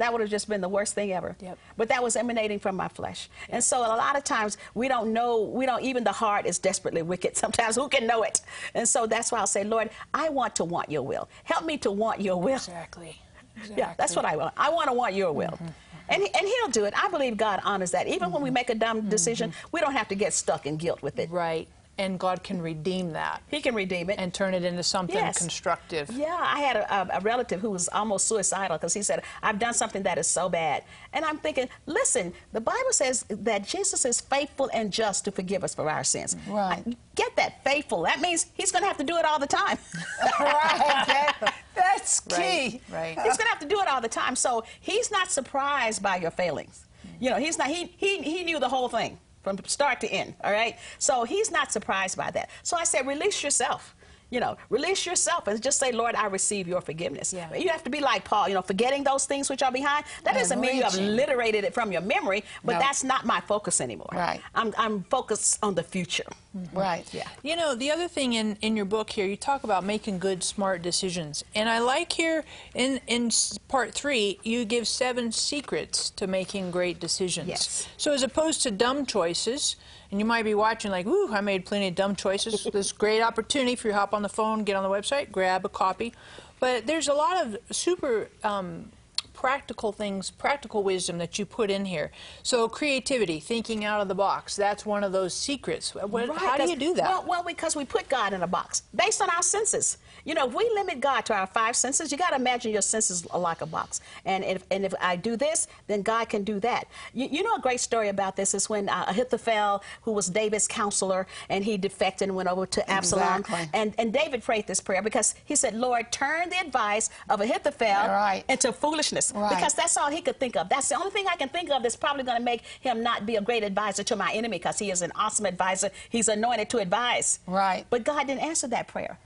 That 0.00 0.12
would 0.12 0.22
have 0.22 0.30
just 0.30 0.48
been 0.48 0.62
the 0.62 0.68
worst 0.68 0.94
thing 0.94 1.12
ever. 1.12 1.36
Yep. 1.40 1.58
But 1.76 1.88
that 1.90 2.02
was 2.02 2.16
emanating 2.16 2.58
from 2.58 2.74
my 2.74 2.88
flesh. 2.88 3.28
And 3.50 3.62
so 3.62 3.80
a 3.80 3.96
lot 3.96 4.16
of 4.16 4.24
times 4.24 4.56
we 4.74 4.88
don't 4.88 5.12
know, 5.12 5.42
we 5.42 5.66
don't, 5.66 5.82
even 5.82 6.04
the 6.04 6.12
heart 6.12 6.46
is 6.46 6.58
desperately 6.58 7.02
wicked. 7.02 7.36
Sometimes 7.44 7.76
who 7.76 7.86
can 7.86 8.06
know 8.06 8.22
it? 8.22 8.40
And 8.74 8.88
so 8.88 9.06
that's 9.06 9.30
why 9.30 9.40
I'll 9.40 9.46
say, 9.46 9.62
Lord, 9.62 9.90
I 10.14 10.30
want 10.30 10.56
to 10.56 10.64
want 10.64 10.90
your 10.90 11.02
will. 11.02 11.28
Help 11.44 11.66
me 11.66 11.76
to 11.78 11.90
want 11.90 12.22
your 12.22 12.40
will. 12.40 12.54
Exactly. 12.54 13.20
Yeah, 13.76 13.92
that's 13.98 14.16
what 14.16 14.24
I 14.24 14.36
want. 14.36 14.54
I 14.56 14.70
want 14.70 14.88
to 14.88 14.94
want 14.94 15.12
your 15.12 15.32
will. 15.32 15.48
Mm-hmm, 15.48 15.64
mm-hmm. 15.64 16.08
And, 16.08 16.22
he- 16.22 16.30
and 16.32 16.46
he'll 16.46 16.68
do 16.68 16.86
it. 16.86 16.94
I 16.96 17.10
believe 17.10 17.36
God 17.36 17.60
honors 17.62 17.90
that. 17.90 18.06
Even 18.06 18.32
when 18.32 18.40
we 18.40 18.48
mm-hmm. 18.48 18.54
make 18.54 18.70
a 18.70 18.74
dumb 18.74 19.10
decision, 19.10 19.52
we 19.70 19.80
don't 19.80 19.92
have 19.92 20.08
to 20.08 20.14
get 20.14 20.32
stuck 20.32 20.64
in 20.64 20.78
guilt 20.78 21.02
with 21.02 21.18
it. 21.18 21.30
Right. 21.30 21.68
And 22.00 22.18
God 22.18 22.42
can 22.42 22.62
redeem 22.62 23.12
that 23.12 23.42
He 23.48 23.60
can 23.60 23.74
redeem 23.74 24.08
it. 24.08 24.18
and 24.18 24.32
turn 24.32 24.54
it 24.54 24.64
into 24.64 24.82
something 24.82 25.14
Yes. 25.16 25.36
constructive. 25.36 26.10
Yeah, 26.10 26.34
I 26.40 26.60
had 26.60 26.76
a, 26.76 27.18
a, 27.18 27.20
relative 27.20 27.60
who 27.60 27.68
was 27.70 27.88
almost 27.88 28.26
suicidal 28.26 28.78
because 28.78 28.94
he 28.94 29.02
said, 29.02 29.22
I've 29.42 29.58
done 29.58 29.74
something 29.74 30.02
that 30.04 30.16
is 30.16 30.26
so 30.26 30.48
bad. 30.48 30.82
And 31.12 31.26
I'm 31.26 31.36
thinking, 31.36 31.68
listen, 31.84 32.32
the 32.52 32.60
Bible 32.62 32.92
says 32.92 33.26
that 33.28 33.66
Jesus 33.66 34.06
is 34.06 34.18
faithful 34.18 34.70
and 34.72 34.90
just 34.90 35.26
to 35.26 35.30
forgive 35.30 35.62
us 35.62 35.74
for 35.74 35.90
our 35.90 36.02
sins. 36.02 36.36
Right. 36.48 36.82
I- 36.86 36.96
get 37.16 37.36
that 37.36 37.62
faithful. 37.64 38.00
That 38.02 38.20
means 38.20 38.46
he's 38.54 38.72
going 38.72 38.82
to 38.82 38.88
have 38.88 38.96
to 38.96 39.04
do 39.04 39.18
it 39.18 39.26
all 39.26 39.38
the 39.38 39.46
time. 39.46 39.76
right. 40.40 41.04
That- 41.06 41.54
that's 41.74 42.20
key. 42.20 42.80
Right. 42.90 43.18
he's 43.18 43.36
going 43.36 43.46
to 43.46 43.50
have 43.50 43.58
to 43.60 43.68
do 43.68 43.78
it 43.80 43.88
all 43.88 44.00
the 44.00 44.08
time. 44.08 44.36
So 44.36 44.64
he's 44.80 45.10
not 45.10 45.30
surprised 45.30 46.02
by 46.02 46.16
your 46.16 46.30
failings. 46.30 46.86
You 47.20 47.28
know, 47.28 47.36
he's 47.36 47.58
not, 47.58 47.66
he, 47.68 47.92
he, 47.98 48.22
he 48.22 48.44
knew 48.44 48.58
the 48.58 48.70
whole 48.70 48.88
thing 48.88 49.18
from 49.42 49.58
start 49.64 50.00
to 50.00 50.08
end, 50.08 50.34
all 50.42 50.52
right? 50.52 50.76
So 50.98 51.24
he's 51.24 51.50
not 51.50 51.72
surprised 51.72 52.16
by 52.16 52.30
that. 52.32 52.50
So 52.62 52.76
I 52.76 52.84
said, 52.84 53.06
release 53.06 53.42
yourself. 53.42 53.94
You 54.30 54.40
know, 54.40 54.56
release 54.68 55.06
yourself 55.06 55.46
and 55.48 55.60
just 55.62 55.78
say, 55.78 55.92
Lord, 55.92 56.14
I 56.14 56.26
receive 56.26 56.68
your 56.68 56.80
forgiveness. 56.80 57.32
Yeah. 57.32 57.52
You 57.54 57.68
have 57.68 57.82
to 57.84 57.90
be 57.90 58.00
like 58.00 58.24
Paul, 58.24 58.48
you 58.48 58.54
know, 58.54 58.62
forgetting 58.62 59.02
those 59.04 59.26
things 59.26 59.50
which 59.50 59.62
are 59.62 59.72
behind. 59.72 60.04
That 60.24 60.34
doesn't 60.34 60.60
mean 60.60 60.76
you 60.76 60.82
have 60.84 60.94
obliterated 60.94 61.64
it 61.64 61.74
from 61.74 61.90
your 61.92 62.00
memory, 62.00 62.44
but 62.64 62.74
No. 62.74 62.78
that's 62.78 63.02
not 63.04 63.26
my 63.26 63.40
focus 63.40 63.80
anymore. 63.80 64.08
Right. 64.12 64.40
I'm, 64.54 64.72
I'm 64.78 65.02
focused 65.04 65.58
on 65.62 65.74
the 65.74 65.82
future. 65.82 66.24
Mm-hmm. 66.56 66.78
Right. 66.78 67.14
Yeah. 67.14 67.28
You 67.42 67.56
know, 67.56 67.74
the 67.74 67.90
other 67.90 68.08
thing 68.08 68.32
in, 68.34 68.56
in 68.60 68.76
your 68.76 68.84
book 68.84 69.10
here, 69.10 69.26
you 69.26 69.36
talk 69.36 69.64
about 69.64 69.84
making 69.84 70.18
good, 70.18 70.42
smart 70.42 70.82
decisions. 70.82 71.44
And 71.54 71.68
I 71.68 71.78
like 71.78 72.12
here 72.12 72.44
in, 72.74 73.00
in 73.06 73.30
part 73.68 73.92
three, 73.94 74.38
you 74.42 74.64
give 74.64 74.86
seven 74.88 75.32
secrets 75.32 76.10
to 76.10 76.26
making 76.26 76.70
great 76.70 76.98
decisions. 77.00 77.48
Yes. 77.48 77.88
So 77.96 78.12
as 78.12 78.22
opposed 78.22 78.62
to 78.62 78.70
dumb 78.70 79.06
choices, 79.06 79.76
and 80.10 80.20
you 80.20 80.26
might 80.26 80.44
be 80.44 80.54
watching 80.54 80.90
like, 80.90 81.06
ooh, 81.06 81.32
I 81.32 81.40
made 81.40 81.64
plenty 81.64 81.88
of 81.88 81.94
dumb 81.94 82.16
choices. 82.16 82.64
this 82.72 82.92
great 82.92 83.22
opportunity 83.22 83.76
for 83.76 83.88
you 83.88 83.92
to 83.92 83.98
hop 83.98 84.14
on 84.14 84.22
the 84.22 84.28
phone, 84.28 84.64
get 84.64 84.76
on 84.76 84.82
the 84.82 84.88
website, 84.88 85.30
grab 85.30 85.64
a 85.64 85.68
copy. 85.68 86.12
But 86.58 86.86
there's 86.86 87.08
a 87.08 87.14
lot 87.14 87.44
of 87.44 87.56
super 87.70 88.28
um, 88.44 88.90
practical 89.32 89.92
things, 89.92 90.30
practical 90.30 90.82
wisdom 90.82 91.16
that 91.18 91.38
you 91.38 91.46
put 91.46 91.70
in 91.70 91.86
here. 91.86 92.10
So 92.42 92.68
creativity, 92.68 93.40
thinking 93.40 93.84
out 93.84 94.02
of 94.02 94.08
the 94.08 94.14
box, 94.14 94.56
that's 94.56 94.84
one 94.84 95.02
of 95.02 95.12
those 95.12 95.32
secrets. 95.32 95.94
What, 95.94 96.28
Right, 96.28 96.38
how 96.38 96.58
do 96.58 96.68
you 96.68 96.76
do 96.76 96.94
that? 96.94 97.08
Well, 97.08 97.24
well, 97.26 97.42
because 97.42 97.74
we 97.74 97.86
put 97.86 98.08
God 98.08 98.34
in 98.34 98.42
a 98.42 98.46
box 98.46 98.82
based 98.94 99.22
on 99.22 99.30
our 99.30 99.42
senses. 99.42 99.96
You 100.24 100.34
know, 100.34 100.46
if 100.48 100.54
we 100.54 100.70
limit 100.74 101.00
God 101.00 101.22
to 101.26 101.34
our 101.34 101.46
five 101.46 101.74
senses, 101.76 102.12
you 102.12 102.18
got 102.18 102.30
to 102.30 102.36
imagine 102.36 102.72
your 102.72 102.82
senses 102.82 103.26
are 103.30 103.40
like 103.40 103.60
a 103.62 103.66
box. 103.66 104.00
And 104.24 104.44
if, 104.44 104.64
and 104.70 104.84
if 104.84 104.94
I 105.00 105.16
do 105.16 105.36
this, 105.36 105.66
then 105.86 106.02
God 106.02 106.28
can 106.28 106.44
do 106.44 106.60
that. 106.60 106.86
You, 107.14 107.28
you 107.30 107.42
know, 107.42 107.54
a 107.56 107.60
great 107.60 107.80
story 107.80 108.08
about 108.08 108.36
this 108.36 108.54
is 108.54 108.68
when 108.68 108.88
uh, 108.88 109.04
Ahithophel, 109.08 109.82
who 110.02 110.12
was 110.12 110.28
David's 110.28 110.68
counselor, 110.68 111.26
and 111.48 111.64
he 111.64 111.76
defected 111.76 112.28
and 112.28 112.36
went 112.36 112.48
over 112.48 112.66
to 112.66 112.90
Absalom. 112.90 113.40
Exactly. 113.40 113.68
And, 113.72 113.94
and 113.98 114.12
David 114.12 114.42
prayed 114.42 114.66
this 114.66 114.80
prayer 114.80 115.02
because 115.02 115.34
he 115.44 115.56
said, 115.56 115.74
Lord, 115.74 116.12
turn 116.12 116.50
the 116.50 116.58
advice 116.58 117.10
of 117.28 117.40
Ahithophel 117.40 117.86
Right. 118.08 118.44
into 118.48 118.72
foolishness. 118.72 119.32
Right. 119.34 119.50
Because 119.54 119.74
that's 119.74 119.96
all 119.96 120.10
he 120.10 120.20
could 120.20 120.38
think 120.38 120.56
of. 120.56 120.68
That's 120.68 120.88
the 120.88 120.96
only 120.96 121.10
thing 121.10 121.26
I 121.30 121.36
can 121.36 121.48
think 121.48 121.70
of 121.70 121.82
that's 121.82 121.96
probably 121.96 122.24
going 122.24 122.38
to 122.38 122.44
make 122.44 122.62
him 122.80 123.02
not 123.02 123.26
be 123.26 123.36
a 123.36 123.40
great 123.40 123.62
advisor 123.64 124.02
to 124.04 124.16
my 124.16 124.32
enemy 124.32 124.58
because 124.58 124.78
he 124.78 124.90
is 124.90 125.02
an 125.02 125.12
awesome 125.14 125.46
advisor. 125.46 125.90
He's 126.10 126.28
anointed 126.28 126.68
to 126.70 126.78
advise. 126.78 127.38
Right. 127.46 127.86
But 127.90 128.04
God 128.04 128.26
didn't 128.26 128.42
answer 128.42 128.68
that 128.68 128.88
prayer. 128.88 129.18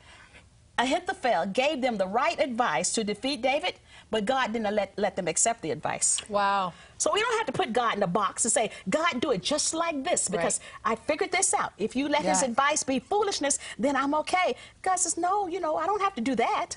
Ahithophel 0.79 1.47
gave 1.47 1.81
them 1.81 1.97
the 1.99 2.07
right 2.07 2.39
advice 2.41 2.93
to 2.95 3.05
defeat 3.05 3.43
David, 3.43 3.75
but 4.11 4.25
God 4.25 4.53
didn't 4.53 4.75
let, 4.75 4.93
let 4.97 5.15
them 5.17 5.29
accept 5.29 5.63
the 5.63 5.71
advice. 5.71 6.21
wow. 6.29 6.73
So 6.99 7.13
we 7.13 7.21
don't 7.21 7.37
have 7.37 7.47
to 7.47 7.53
put 7.53 7.73
God 7.73 7.97
in 7.97 8.03
a 8.03 8.07
box 8.07 8.45
and 8.45 8.53
say, 8.53 8.71
God, 8.89 9.21
do 9.21 9.31
it 9.33 9.43
just 9.43 9.75
like 9.75 10.03
this 10.05 10.29
because 10.29 10.61
I 10.85 10.95
figured 10.95 11.33
this 11.33 11.53
out. 11.53 11.73
If 11.77 11.95
you 11.95 12.09
let 12.09 12.25
his 12.31 12.43
advice 12.43 12.83
be 12.83 12.99
foolishness, 12.99 13.59
then 13.79 13.95
I'm 13.95 14.15
okay. 14.15 14.57
God 14.81 14.97
says, 14.97 15.19
no, 15.19 15.47
you 15.47 15.61
know, 15.61 15.77
I 15.77 15.87
don't 15.87 16.01
have 16.01 16.15
to 16.15 16.23
do 16.23 16.35
that. 16.37 16.77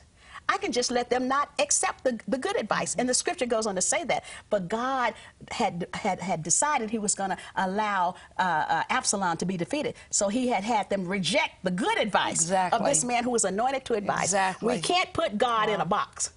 I 0.49 0.57
can 0.57 0.71
just 0.71 0.91
let 0.91 1.09
them 1.09 1.27
not 1.27 1.51
accept 1.59 2.03
the, 2.03 2.19
the 2.27 2.37
good 2.37 2.57
advice. 2.57 2.95
And 2.95 3.07
the 3.07 3.13
scripture 3.13 3.45
goes 3.45 3.65
on 3.67 3.75
to 3.75 3.81
say 3.81 4.03
that. 4.05 4.23
But 4.49 4.67
God 4.67 5.13
had 5.51 5.87
had, 5.93 6.19
had 6.19 6.43
decided 6.43 6.89
he 6.89 6.99
was 6.99 7.15
going 7.15 7.31
to 7.31 7.37
allow 7.55 8.15
uh, 8.37 8.41
uh, 8.41 8.83
Absalom 8.89 9.37
to 9.37 9.45
be 9.45 9.57
defeated. 9.57 9.95
So 10.09 10.29
he 10.29 10.47
had 10.47 10.63
had 10.63 10.89
them 10.89 11.07
reject 11.07 11.63
the 11.63 11.71
good 11.71 11.97
advice 11.97 12.41
Exactly. 12.41 12.79
of 12.79 12.85
this 12.85 13.03
man 13.03 13.23
who 13.23 13.31
was 13.31 13.43
anointed 13.45 13.85
to 13.85 13.93
advise. 13.93 14.23
Exactly. 14.25 14.75
We 14.75 14.81
can't 14.81 15.11
put 15.13 15.37
God 15.37 15.69
in 15.69 15.81
a 15.81 15.85
box. 15.85 16.31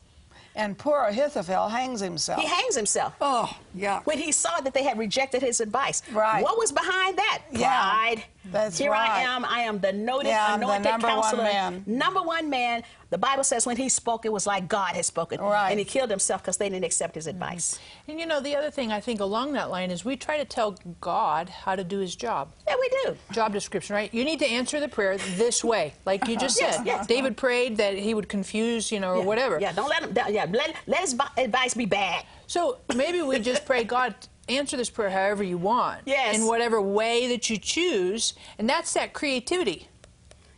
And 0.57 0.77
poor 0.77 1.05
Ahithophel 1.05 1.69
hangs 1.69 2.01
himself. 2.01 2.41
He 2.41 2.47
hangs 2.47 2.75
himself. 2.75 3.15
Oh, 3.21 3.57
yeah. 3.75 4.01
when 4.05 4.19
he 4.19 4.33
saw 4.33 4.61
that 4.61 4.75
they 4.75 4.83
had 4.83 4.99
rejected 4.99 5.43
his 5.43 5.61
advice. 5.61 6.03
Right. 6.11 6.43
What 6.43 6.59
was 6.59 6.73
behind 6.73 7.17
that? 7.19 7.43
Yeah, 7.53 7.69
Pride. 7.69 8.25
That's 8.47 8.79
Here 8.79 8.91
right. 8.91 9.11
I 9.11 9.23
am. 9.23 9.45
I 9.45 9.61
am 9.61 9.81
the 9.81 9.93
noted, 9.93 10.29
Yeah, 10.29 10.47
I'm 10.49 10.61
the 10.61 10.67
anointed 10.67 10.91
number 10.91 11.09
one 11.09 11.23
counselor. 11.23 11.43
man. 11.43 11.85
Number 11.87 12.23
one 12.23 12.49
man. 12.49 12.83
The 13.11 13.19
Bible 13.19 13.45
says 13.45 13.67
when 13.67 13.77
he 13.77 13.89
spoke, 13.89 14.25
it 14.25 14.33
was 14.33 14.47
like 14.47 14.69
God 14.69 14.95
had 14.95 15.05
spoken. 15.05 15.41
Right. 15.41 15.71
And 15.71 15.79
he 15.79 15.85
killed 15.85 16.11
himself 16.11 16.43
because 16.43 16.57
they 16.57 16.69
didn't 16.69 16.85
accept 16.85 17.17
his 17.17 17.27
mm-hmm. 17.27 17.43
advice. 17.43 17.79
And 18.09 18.19
you 18.19 18.27
know, 18.27 18.41
the 18.41 18.57
other 18.57 18.71
thing 18.71 18.93
I 18.93 19.01
think 19.01 19.21
along 19.21 19.53
that 19.55 19.69
line 19.69 19.91
is 19.91 20.05
we 20.05 20.17
try 20.17 20.39
to 20.39 20.45
tell 20.45 20.77
God 21.01 21.49
how 21.49 21.77
to 21.77 21.85
do 21.85 21.99
his 21.99 22.15
job. 22.17 22.53
Yeah, 22.67 22.77
we 22.79 22.89
do. 23.05 23.17
Job 23.33 23.53
description, 23.53 23.95
right? 23.95 24.13
You 24.15 24.25
need 24.25 24.39
to 24.39 24.47
answer 24.47 24.81
the 24.81 24.89
prayer 24.89 25.19
this 25.19 25.63
way, 25.65 25.93
like 26.07 26.27
you 26.29 26.37
just 26.37 26.61
Yes, 26.61 26.77
said. 26.77 26.87
yes. 26.87 27.07
David 27.07 27.37
prayed 27.37 27.77
that 27.79 27.95
he 27.97 28.15
would 28.15 28.29
confuse, 28.29 28.93
you 28.93 29.01
know, 29.01 29.15
or 29.15 29.23
whatever. 29.25 29.59
Yeah, 29.61 29.73
don't 29.73 29.89
let 29.89 30.03
him. 30.03 30.17
Yeah, 30.33 30.47
let, 30.51 30.77
let 30.87 31.01
his 31.01 31.17
advice 31.37 31.75
be 31.75 31.87
bad. 31.87 32.25
So 32.47 32.79
maybe 32.95 33.23
we 33.23 33.39
just 33.39 33.65
pray, 33.65 33.85
God, 33.85 34.15
answer 34.51 34.77
this 34.77 34.91
prayer 34.91 35.11
however 35.11 35.43
you 35.43 35.59
want. 35.59 36.01
Yes. 36.07 36.37
In 36.37 36.47
whatever 36.47 36.81
way 36.81 37.29
that 37.29 37.49
you 37.51 37.59
choose. 37.59 38.35
And 38.59 38.69
that's 38.69 38.93
that 38.95 39.13
creativity. 39.13 39.89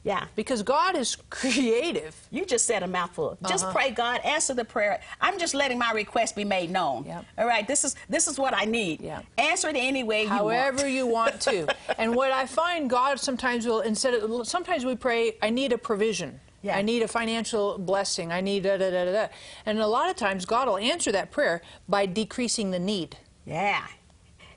Yeah. 0.04 0.24
Because 0.34 0.64
God 0.64 0.96
is 0.96 1.16
creative. 1.30 2.16
You 2.32 2.44
just 2.44 2.66
said 2.66 2.82
a 2.82 2.88
mouthful. 2.88 3.38
Just 3.48 3.64
Uh-huh. 3.64 3.72
pray, 3.72 3.90
God, 3.90 4.20
answer 4.24 4.52
the 4.52 4.64
prayer. 4.64 5.00
I'm 5.20 5.38
just 5.38 5.54
letting 5.54 5.78
my 5.78 5.92
request 5.92 6.34
be 6.34 6.44
made 6.44 6.70
known. 6.70 7.04
Yep. 7.04 7.24
All 7.38 7.46
right, 7.46 7.66
this 7.68 7.84
is 7.84 7.94
this 8.08 8.26
is 8.26 8.36
what 8.36 8.52
I 8.52 8.64
need. 8.64 9.00
Yep. 9.00 9.24
Answer 9.38 9.68
it 9.68 9.76
any 9.76 10.02
way 10.02 10.22
you 10.24 10.28
want. 10.30 10.38
However 10.40 10.88
you 10.88 11.06
want 11.06 11.40
to. 11.42 11.72
and 11.98 12.16
what 12.16 12.32
I 12.32 12.46
find 12.46 12.90
God 12.90 13.20
sometimes 13.20 13.64
will 13.64 13.80
instead 13.80 14.14
of 14.14 14.46
sometimes 14.48 14.84
we 14.84 14.96
pray, 14.96 15.36
I 15.40 15.50
need 15.50 15.72
a 15.72 15.78
provision. 15.78 16.40
Yeah. 16.62 16.76
I 16.76 16.82
need 16.82 17.02
a 17.02 17.08
financial 17.08 17.76
blessing. 17.78 18.32
I 18.32 18.40
need 18.40 18.64
da 18.64 18.76
da 18.78 18.90
da 18.90 19.04
da 19.04 19.12
da. 19.12 19.26
And 19.66 19.78
a 19.80 19.86
lot 19.86 20.10
of 20.10 20.16
times 20.16 20.44
God 20.46 20.66
will 20.68 20.78
answer 20.78 21.12
that 21.12 21.30
prayer 21.30 21.60
by 21.88 22.06
decreasing 22.06 22.70
the 22.72 22.78
need. 22.78 23.16
Yeah. 23.44 23.84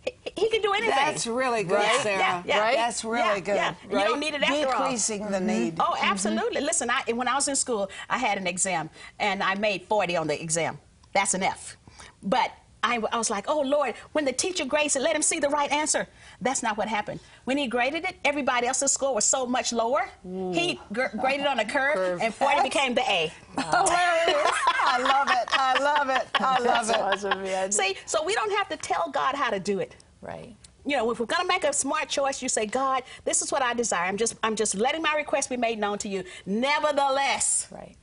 He, 0.02 0.12
he 0.36 0.50
can 0.50 0.62
do 0.62 0.74
anything. 0.74 0.90
That's 0.90 1.26
really 1.26 1.64
good, 1.64 1.82
Yeah, 1.82 2.02
Sarah. 2.02 2.20
yeah, 2.20 2.44
yeah. 2.46 2.60
Right? 2.60 2.76
That's 2.76 3.04
really 3.04 3.20
Yeah, 3.24 3.40
good. 3.40 3.56
yeah. 3.56 3.76
You 3.90 4.00
don't 4.00 4.20
need 4.20 4.34
it 4.34 4.44
after 4.44 4.74
all. 4.74 4.84
Decreasing 4.84 5.26
the 5.26 5.38
mm-hmm. 5.38 5.48
need. 5.48 5.78
Oh, 5.80 5.84
mm-hmm. 5.84 6.06
absolutely. 6.06 6.62
Listen, 6.62 6.90
I, 6.90 7.12
when 7.14 7.28
I 7.28 7.36
was 7.36 7.48
in 7.48 7.56
school, 7.56 7.90
I 8.10 8.18
had 8.18 8.38
an 8.38 8.48
exam, 8.48 8.90
and 9.20 9.42
I 9.42 9.56
made 9.56 9.86
40 9.86 10.18
on 10.18 10.28
the 10.28 10.42
exam. 10.42 10.78
That's 11.14 11.34
an 11.34 11.44
F. 11.44 11.78
But 12.22 12.52
I, 12.86 13.02
I 13.12 13.18
was 13.18 13.30
like, 13.30 13.46
oh, 13.48 13.62
Lord, 13.62 13.96
when 14.12 14.26
the 14.26 14.32
teacher 14.32 14.64
grades 14.64 14.96
it, 14.96 15.02
let 15.02 15.16
him 15.16 15.22
see 15.24 15.40
the 15.40 15.50
right 15.50 15.72
answer. 15.72 16.08
That's 16.40 16.62
not 16.62 16.78
what 16.78 16.88
happened. 16.88 17.20
When 17.46 17.58
he 17.58 17.66
graded 17.68 18.04
it, 18.06 18.16
everybody 18.24 18.68
else's 18.68 18.92
score 18.92 19.16
was 19.16 19.26
so 19.26 19.46
much 19.48 19.74
lower. 19.74 20.08
He 20.24 20.80
gr- 20.94 21.16
graded 21.20 21.48
on 21.48 21.58
a 21.60 21.66
curve, 21.66 21.96
Curve. 21.96 22.22
and 22.22 22.34
40 22.34 22.62
became 22.62 22.94
the 22.94 23.02
A. 23.02 23.32
Hilarious. 23.58 24.52
I 24.88 25.00
love 25.02 25.28
it. 25.30 25.48
I 25.52 25.84
love 25.84 26.10
it. 26.10 26.28
I 26.36 26.60
love 26.60 26.88
That's 26.88 27.24
it. 27.24 27.26
awesome. 27.28 27.72
See, 27.72 27.96
so 28.06 28.24
we 28.24 28.34
don't 28.36 28.52
have 28.58 28.70
to 28.70 28.78
tell 28.78 29.10
God 29.10 29.34
how 29.36 29.50
to 29.50 29.60
do 29.60 29.80
it. 29.80 29.96
Right. 30.22 30.56
you 30.86 30.96
know, 30.98 31.10
if 31.12 31.20
we're 31.20 31.26
going 31.26 31.42
to 31.42 31.48
make 31.48 31.64
a 31.64 31.74
smart 31.74 32.10
choice, 32.10 32.42
you 32.44 32.50
say, 32.50 32.66
God, 32.68 33.02
this 33.26 33.42
is 33.42 33.52
what 33.52 33.62
I 33.64 33.74
desire. 33.74 34.06
I'm 34.08 34.18
just, 34.18 34.36
I'm 34.44 34.56
just 34.56 34.76
letting 34.76 35.02
my 35.02 35.14
request 35.16 35.50
be 35.50 35.58
made 35.58 35.80
known 35.80 35.98
to 36.00 36.08
you. 36.10 36.24
Nevertheless, 36.46 37.68
Right. 37.72 37.96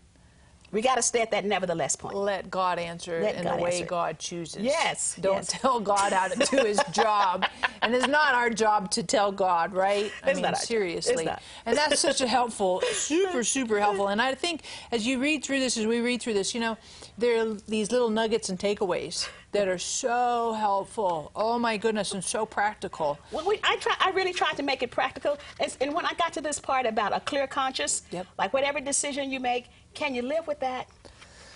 We 0.72 0.80
got 0.82 0.94
to 0.96 1.02
stay 1.02 1.20
at 1.20 1.30
that 1.32 1.44
nevertheless 1.44 1.94
point. 1.96 2.16
Let 2.16 2.50
God 2.50 2.78
answer 2.78 3.20
Let 3.20 3.36
in 3.36 3.44
God 3.44 3.58
the 3.58 3.62
way. 3.62 3.82
God 3.82 4.18
chooses. 4.18 4.62
Yes, 4.62 5.16
Don't 5.20 5.36
yes. 5.36 5.48
tell 5.48 5.78
God 5.80 6.12
how 6.12 6.28
to 6.34 6.38
do 6.46 6.64
his 6.64 6.80
job. 6.92 7.44
And 7.82 7.94
it's 7.94 8.06
not 8.08 8.34
our 8.34 8.48
job 8.50 8.90
to 8.92 9.02
tell 9.02 9.30
God, 9.32 9.74
right? 9.74 10.10
I 10.24 10.30
It's 10.30 10.36
mean, 10.36 10.42
not 10.42 10.54
our 10.54 10.60
job. 10.60 10.60
seriously. 10.66 11.28
And 11.66 11.76
that's 11.76 12.00
such 12.00 12.20
a 12.22 12.26
helpful, 12.26 12.80
super, 12.92 13.44
super 13.44 13.78
helpful. 13.80 14.08
And 14.08 14.20
I 14.22 14.34
think 14.34 14.62
as 14.90 15.06
you 15.06 15.20
read 15.20 15.44
through 15.44 15.60
this, 15.60 15.76
as 15.76 15.86
we 15.86 16.00
read 16.00 16.22
through 16.22 16.34
this, 16.34 16.54
you 16.54 16.60
know, 16.60 16.76
there 17.18 17.42
are 17.46 17.54
these 17.68 17.92
little 17.92 18.08
nuggets 18.10 18.48
and 18.48 18.58
takeaways 18.58 19.28
that 19.52 19.68
are 19.68 19.78
so 19.78 20.54
helpful. 20.54 21.30
Oh 21.36 21.58
my 21.58 21.76
goodness, 21.76 22.12
and 22.14 22.24
so 22.24 22.46
practical. 22.46 23.18
Well, 23.30 23.46
we, 23.46 23.60
I, 23.62 23.76
try, 23.76 23.94
I 24.00 24.10
really 24.12 24.32
tried 24.32 24.54
to 24.56 24.62
make 24.62 24.82
it 24.82 24.90
practical. 24.90 25.36
And, 25.60 25.76
and 25.82 25.94
when 25.94 26.06
I 26.06 26.14
got 26.14 26.32
to 26.34 26.40
this 26.40 26.58
part 26.58 26.86
about 26.86 27.14
a 27.14 27.20
clear 27.20 27.46
conscience, 27.46 28.02
Yep. 28.10 28.26
like 28.38 28.54
whatever 28.54 28.80
decision 28.80 29.30
you 29.30 29.40
make, 29.40 29.66
can 29.94 30.14
you 30.14 30.22
live 30.22 30.46
with 30.46 30.60
that? 30.60 30.86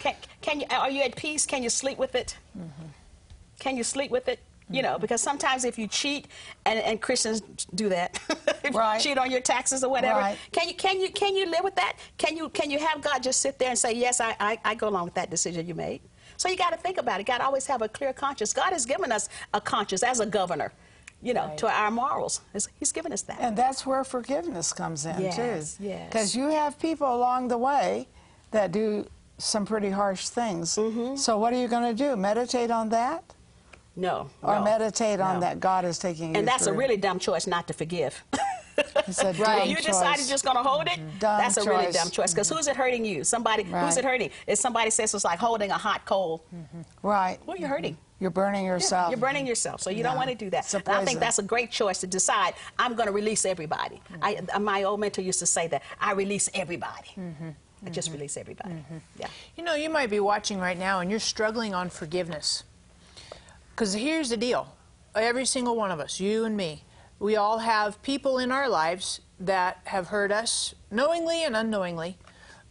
Can, 0.00 0.14
can 0.40 0.60
you, 0.60 0.66
are 0.70 0.90
you 0.90 1.02
at 1.02 1.16
peace? 1.16 1.46
Can 1.46 1.62
you 1.62 1.70
sleep 1.70 1.98
with 1.98 2.14
it? 2.14 2.36
Mm-hmm. 2.56 2.88
Can 3.58 3.76
you 3.76 3.84
sleep 3.84 4.10
with 4.10 4.28
it? 4.28 4.40
You 4.68 4.82
know, 4.82 4.98
because 4.98 5.20
sometimes 5.20 5.64
if 5.64 5.78
you 5.78 5.86
cheat, 5.86 6.26
and, 6.64 6.80
and 6.80 7.00
Christians 7.00 7.40
do 7.76 7.88
that, 7.90 8.18
if 8.64 8.72
you 8.74 8.78
Right. 8.78 9.00
cheat 9.00 9.16
on 9.16 9.30
your 9.30 9.40
taxes 9.40 9.84
or 9.84 9.90
whatever, 9.90 10.18
Right. 10.18 10.36
can 10.50 10.68
you 10.68 10.74
can 10.74 11.00
you 11.00 11.08
can 11.12 11.36
you 11.36 11.46
live 11.48 11.62
with 11.62 11.76
that? 11.76 11.96
Can 12.18 12.36
you 12.36 12.48
can 12.48 12.68
you 12.72 12.80
have 12.80 13.00
God 13.00 13.22
just 13.22 13.40
sit 13.40 13.60
there 13.60 13.68
and 13.70 13.78
say, 13.78 13.92
yes, 13.94 14.20
I, 14.20 14.34
I, 14.40 14.58
I 14.64 14.74
go 14.74 14.88
along 14.88 15.04
with 15.04 15.14
that 15.14 15.30
decision 15.30 15.68
you 15.68 15.74
made? 15.74 16.00
So 16.36 16.48
you 16.48 16.56
got 16.56 16.70
to 16.70 16.76
think 16.78 16.98
about 16.98 17.20
it. 17.20 17.26
Got 17.26 17.38
to 17.38 17.44
always 17.44 17.64
have 17.66 17.80
a 17.80 17.88
clear 17.88 18.12
conscience. 18.12 18.52
God 18.52 18.72
has 18.72 18.84
given 18.84 19.12
us 19.12 19.28
a 19.54 19.60
conscience 19.60 20.02
as 20.02 20.18
a 20.18 20.26
governor, 20.26 20.72
you 21.22 21.32
know, 21.32 21.46
Right. 21.46 21.58
to 21.58 21.68
our 21.68 21.90
morals. 21.92 22.40
He's- 22.52 22.68
He's 22.80 22.90
given 22.92 23.12
us 23.12 23.22
that. 23.22 23.38
And 23.40 23.56
that's 23.56 23.86
where 23.86 24.02
forgiveness 24.02 24.72
comes 24.72 25.06
in, 25.06 25.20
Yes, 25.22 25.36
too. 25.76 25.84
yes. 25.84 26.06
Because 26.08 26.34
you 26.34 26.48
have 26.48 26.76
people 26.80 27.06
along 27.14 27.48
the 27.48 27.56
way 27.58 28.08
that 28.50 28.72
do 28.72 29.06
some 29.38 29.66
pretty 29.66 29.90
harsh 29.90 30.28
things. 30.28 30.76
Mm-hmm. 30.76 31.16
So 31.16 31.38
what 31.38 31.52
are 31.52 31.58
you 31.60 31.68
going 31.68 31.94
to 31.94 31.94
do? 31.94 32.16
Meditate 32.16 32.70
on 32.70 32.88
that? 32.90 33.24
no, 33.98 34.28
Or 34.42 34.56
no, 34.56 34.64
meditate 34.64 35.20
on 35.20 35.40
that 35.40 35.58
God 35.58 35.84
is 35.86 35.98
taking 35.98 36.34
you 36.34 36.38
And 36.38 36.46
that's 36.46 36.66
a 36.66 36.72
really 36.72 36.96
dumb 36.98 37.18
choice 37.18 37.46
not 37.46 37.66
to 37.68 37.74
forgive. 37.74 38.22
It's 39.08 39.22
a 39.22 39.32
dumb 39.32 39.68
you 39.70 39.76
decided 39.76 40.18
choice. 40.18 40.28
just 40.28 40.44
going 40.44 40.58
to 40.58 40.62
hold 40.62 40.86
it, 40.86 41.00
that's 41.18 41.56
a 41.56 41.64
really 41.64 41.90
dumb 41.92 42.10
choice. 42.10 42.34
Because 42.34 42.50
who's 42.50 42.66
it 42.68 42.76
hurting 42.76 43.06
you? 43.06 43.24
Somebody. 43.24 43.62
Who's 43.62 43.96
it 43.96 44.04
hurting? 44.04 44.28
If 44.46 44.58
somebody 44.58 44.90
says 44.90 45.14
it's 45.14 45.24
like 45.24 45.38
holding 45.38 45.70
a 45.70 45.78
hot 45.78 46.04
coal, 46.04 46.44
Right. 47.02 47.38
who 47.46 47.52
are 47.52 47.56
you 47.56 47.66
hurting? 47.66 47.96
You're 48.20 48.30
burning 48.30 48.64
Yeah, 48.66 48.72
yourself. 48.72 49.10
You're 49.10 49.18
burning 49.18 49.46
yourself, 49.46 49.80
so 49.80 49.88
you 49.88 50.02
don't 50.02 50.16
want 50.16 50.28
to 50.28 50.34
do 50.34 50.50
that. 50.50 50.64
It's 50.64 50.74
a 50.74 50.78
And 50.78 50.88
I 50.90 51.04
think 51.06 51.20
that's 51.20 51.38
a 51.38 51.42
great 51.42 51.70
choice 51.70 52.00
to 52.00 52.06
decide. 52.06 52.52
I'm 52.78 52.94
going 52.94 53.06
to 53.06 53.12
release 53.12 53.46
everybody. 53.46 54.00
I, 54.20 54.40
my 54.60 54.82
old 54.82 55.00
mentor 55.00 55.22
used 55.22 55.38
to 55.40 55.46
say 55.46 55.68
that. 55.68 55.82
I 55.98 56.12
release 56.12 56.50
everybody. 56.52 57.10
I 57.84 57.90
just 57.90 58.10
release 58.10 58.36
everybody. 58.36 58.74
Yeah. 59.18 59.28
You 59.56 59.64
know, 59.64 59.74
you 59.74 59.90
might 59.90 60.10
be 60.10 60.20
watching 60.20 60.58
right 60.58 60.78
now 60.78 61.00
and 61.00 61.10
you're 61.10 61.20
struggling 61.20 61.74
on 61.74 61.90
forgiveness. 61.90 62.64
Because 63.70 63.94
here's 63.94 64.30
the 64.30 64.36
deal 64.36 64.72
every 65.14 65.44
single 65.44 65.76
one 65.76 65.90
of 65.90 66.00
us, 66.00 66.20
you 66.20 66.44
and 66.44 66.56
me, 66.56 66.82
we 67.18 67.36
all 67.36 67.58
have 67.58 68.00
people 68.02 68.38
in 68.38 68.52
our 68.52 68.68
lives 68.68 69.20
that 69.40 69.80
have 69.84 70.08
hurt 70.08 70.30
us 70.30 70.74
knowingly 70.90 71.44
and 71.44 71.56
unknowingly. 71.56 72.18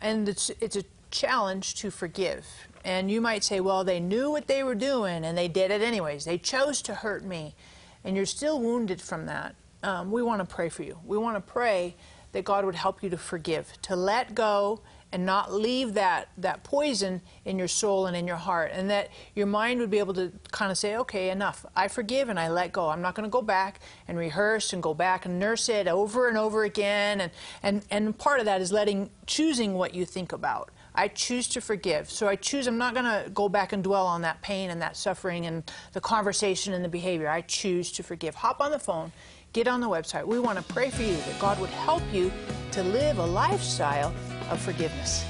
And 0.01 0.29
it's, 0.29 0.49
it's 0.61 0.75
a 0.75 0.83
challenge 1.11 1.75
to 1.75 1.91
forgive. 1.91 2.45
And 2.83 3.09
you 3.09 3.21
might 3.21 3.43
say, 3.43 3.59
well, 3.59 3.83
they 3.83 3.99
knew 3.99 4.29
what 4.29 4.47
they 4.47 4.63
were 4.63 4.75
doing 4.75 5.25
and 5.25 5.37
they 5.37 5.47
did 5.47 5.71
it 5.71 5.81
anyways. 5.81 6.25
They 6.25 6.37
chose 6.37 6.81
to 6.83 6.93
hurt 6.93 7.23
me. 7.23 7.55
And 8.03 8.15
you're 8.15 8.27
still 8.27 8.59
wounded 8.59 9.01
from 9.01 9.25
that. 9.25 9.55
Um, 9.81 10.11
we 10.11 10.21
want 10.21 10.47
to 10.47 10.55
pray 10.55 10.69
for 10.69 10.83
you. 10.83 10.99
We 11.05 11.17
want 11.17 11.35
to 11.35 11.41
pray 11.41 11.95
that 12.31 12.45
God 12.45 12.65
would 12.65 12.75
help 12.75 13.01
you 13.01 13.09
to 13.09 13.17
forgive, 13.17 13.71
to 13.83 13.95
let 13.95 14.35
go 14.35 14.81
and 15.15 15.25
not 15.25 15.53
leave 15.53 15.93
that, 15.93 16.27
that 16.37 16.61
poison 16.65 17.21
in 17.45 17.57
your 17.57 17.69
soul 17.69 18.05
and 18.05 18.17
in 18.17 18.27
your 18.27 18.35
heart. 18.35 18.71
And 18.73 18.89
that 18.89 19.07
your 19.33 19.45
mind 19.45 19.79
would 19.79 19.89
be 19.89 19.97
able 19.97 20.13
to 20.15 20.29
kind 20.51 20.73
of 20.73 20.77
say, 20.77 20.97
okay, 20.97 21.29
enough. 21.29 21.65
I 21.73 21.87
forgive 21.87 22.27
and 22.27 22.37
I 22.37 22.49
let 22.49 22.73
go. 22.73 22.89
I'm 22.89 23.01
not 23.01 23.15
going 23.15 23.23
to 23.23 23.29
go 23.29 23.41
back 23.41 23.79
and 24.09 24.17
rehearse 24.17 24.73
and 24.73 24.83
go 24.83 24.93
back 24.93 25.25
and 25.25 25.39
nurse 25.39 25.69
it 25.69 25.87
over 25.87 26.27
and 26.27 26.37
over 26.37 26.65
again. 26.65 27.21
And, 27.21 27.31
and, 27.63 27.85
and 27.89 28.17
part 28.17 28.41
of 28.41 28.45
that 28.45 28.59
is 28.59 28.73
letting, 28.73 29.09
choosing 29.25 29.75
what 29.75 29.95
you 29.95 30.03
think 30.03 30.33
about. 30.33 30.69
I 30.93 31.07
choose 31.07 31.47
to 31.49 31.61
forgive. 31.61 32.09
So 32.09 32.27
I 32.27 32.35
choose, 32.35 32.67
I'm 32.67 32.77
not 32.77 32.93
going 32.93 33.05
to 33.05 33.29
go 33.29 33.47
back 33.47 33.71
and 33.71 33.81
dwell 33.81 34.07
on 34.07 34.21
that 34.23 34.41
pain 34.41 34.69
and 34.69 34.81
that 34.81 34.97
suffering 34.97 35.45
and 35.45 35.63
the 35.93 36.01
conversation 36.01 36.73
and 36.73 36.83
the 36.83 36.89
behavior. 36.89 37.29
I 37.29 37.39
choose 37.39 37.89
to 37.93 38.03
forgive. 38.03 38.35
Hop 38.35 38.59
on 38.59 38.71
the 38.71 38.79
phone, 38.79 39.13
get 39.53 39.69
on 39.69 39.79
the 39.79 39.87
website. 39.87 40.27
We 40.27 40.39
want 40.39 40.57
to 40.57 40.73
pray 40.73 40.89
for 40.89 41.03
you 41.03 41.15
that 41.15 41.39
God 41.39 41.57
would 41.61 41.69
help 41.69 42.03
you 42.11 42.33
to 42.71 42.83
live 42.83 43.19
a 43.19 43.25
lifestyle 43.25 44.13
of 44.49 44.59
forgiveness. 44.59 45.25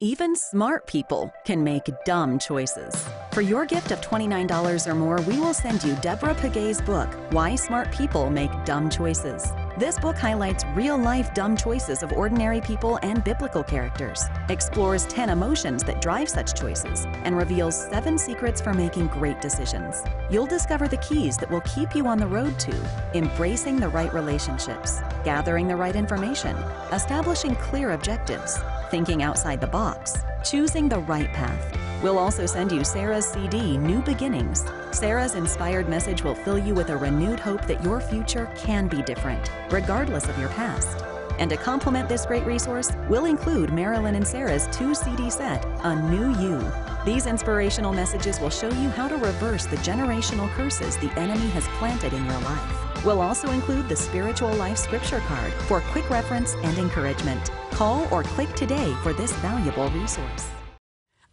Even 0.00 0.36
smart 0.36 0.86
people 0.86 1.32
can 1.46 1.64
make 1.64 1.88
dumb 2.04 2.38
choices. 2.38 3.08
For 3.32 3.40
your 3.40 3.64
gift 3.64 3.90
of 3.90 4.00
$29 4.00 4.86
or 4.86 4.94
more, 4.94 5.20
we 5.22 5.38
will 5.38 5.54
send 5.54 5.82
you 5.82 5.94
Deborah 6.02 6.34
Pegues's 6.34 6.82
book, 6.82 7.08
Why 7.30 7.54
Smart 7.54 7.90
People 7.92 8.28
Make 8.28 8.50
Dumb 8.64 8.90
Choices. 8.90 9.50
This 9.76 9.98
book 9.98 10.16
highlights 10.16 10.64
real 10.66 10.96
life 10.96 11.34
dumb 11.34 11.56
choices 11.56 12.04
of 12.04 12.12
ordinary 12.12 12.60
people 12.60 13.00
and 13.02 13.24
biblical 13.24 13.64
characters, 13.64 14.22
explores 14.48 15.04
10 15.06 15.30
emotions 15.30 15.82
that 15.82 16.00
drive 16.00 16.28
such 16.28 16.54
choices, 16.54 17.06
and 17.24 17.36
reveals 17.36 17.88
seven 17.90 18.16
secrets 18.16 18.60
for 18.60 18.72
making 18.72 19.08
great 19.08 19.40
decisions. 19.40 20.04
You'll 20.30 20.46
discover 20.46 20.86
the 20.86 20.98
keys 20.98 21.36
that 21.38 21.50
will 21.50 21.62
keep 21.62 21.96
you 21.96 22.06
on 22.06 22.18
the 22.18 22.26
road 22.26 22.56
to 22.60 22.72
embracing 23.14 23.80
the 23.80 23.88
right 23.88 24.14
relationships, 24.14 25.00
gathering 25.24 25.66
the 25.66 25.74
right 25.74 25.96
information, 25.96 26.56
establishing 26.92 27.56
clear 27.56 27.90
objectives, 27.90 28.60
thinking 28.92 29.24
outside 29.24 29.60
the 29.60 29.66
box, 29.66 30.18
choosing 30.44 30.88
the 30.88 30.98
right 31.00 31.32
path. 31.32 31.76
We'll 32.02 32.18
also 32.18 32.44
send 32.44 32.70
you 32.70 32.84
Sarah's 32.84 33.24
CD, 33.24 33.78
New 33.78 34.02
Beginnings. 34.02 34.64
Sarah's 34.92 35.34
inspired 35.34 35.88
message 35.88 36.22
will 36.22 36.34
fill 36.34 36.58
you 36.58 36.74
with 36.74 36.90
a 36.90 36.96
renewed 36.96 37.40
hope 37.40 37.66
that 37.66 37.82
your 37.82 38.00
future 38.00 38.50
can 38.54 38.86
be 38.86 39.02
different, 39.02 39.50
regardless 39.70 40.28
of 40.28 40.38
your 40.38 40.50
past. 40.50 41.02
And 41.38 41.50
to 41.50 41.56
complement 41.56 42.08
this 42.08 42.26
great 42.26 42.44
resource, 42.44 42.92
we'll 43.08 43.24
include 43.24 43.72
Marilyn 43.72 44.14
and 44.14 44.26
Sarah's 44.26 44.68
two 44.70 44.94
CD 44.94 45.30
set, 45.30 45.64
A 45.82 45.96
New 45.96 46.38
You. 46.38 46.62
These 47.04 47.26
inspirational 47.26 47.92
messages 47.92 48.38
will 48.38 48.50
show 48.50 48.68
you 48.68 48.90
how 48.90 49.08
to 49.08 49.16
reverse 49.16 49.64
the 49.64 49.76
generational 49.76 50.48
curses 50.50 50.96
the 50.98 51.12
enemy 51.18 51.48
has 51.50 51.66
planted 51.78 52.12
in 52.12 52.24
your 52.24 52.38
life. 52.40 52.83
We'll 53.04 53.20
also 53.20 53.50
include 53.50 53.88
the 53.90 53.96
Spiritual 53.96 54.52
Life 54.54 54.78
Scripture 54.78 55.20
card 55.20 55.52
for 55.52 55.82
quick 55.92 56.08
reference 56.08 56.54
and 56.62 56.78
encouragement. 56.78 57.50
Call 57.70 58.08
or 58.10 58.22
click 58.22 58.50
today 58.54 58.94
for 59.02 59.12
this 59.12 59.30
valuable 59.34 59.90
resource. 59.90 60.48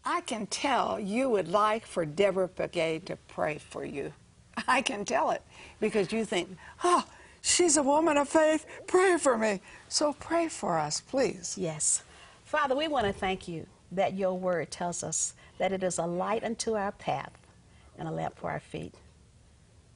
I 0.03 0.19
can 0.21 0.47
tell 0.47 0.99
you 0.99 1.29
would 1.29 1.47
like 1.47 1.85
for 1.85 2.05
Deborah 2.05 2.49
Pegues 2.49 3.05
to 3.05 3.15
pray 3.29 3.57
for 3.57 3.85
you. 3.85 4.11
I 4.67 4.81
can 4.81 5.05
tell 5.05 5.31
it 5.31 5.43
because 5.79 6.11
you 6.11 6.25
think, 6.25 6.57
oh, 6.83 7.05
she's 7.41 7.77
a 7.77 7.83
woman 7.83 8.17
of 8.17 8.27
faith. 8.27 8.65
Pray 8.85 9.17
for 9.17 9.37
me. 9.37 9.61
So 9.87 10.11
pray 10.11 10.49
for 10.49 10.77
us, 10.77 10.99
please. 10.99 11.55
Yes. 11.57 12.03
Father, 12.43 12.75
we 12.75 12.89
want 12.89 13.05
to 13.05 13.13
thank 13.13 13.47
you 13.47 13.65
that 13.93 14.15
your 14.15 14.37
word 14.37 14.71
tells 14.71 15.03
us 15.03 15.35
that 15.57 15.71
it 15.71 15.83
is 15.83 15.97
a 15.97 16.05
light 16.05 16.43
unto 16.43 16.73
our 16.73 16.91
path 16.91 17.31
and 17.97 18.09
a 18.09 18.11
lamp 18.11 18.37
for 18.37 18.49
our 18.51 18.59
feet. 18.59 18.93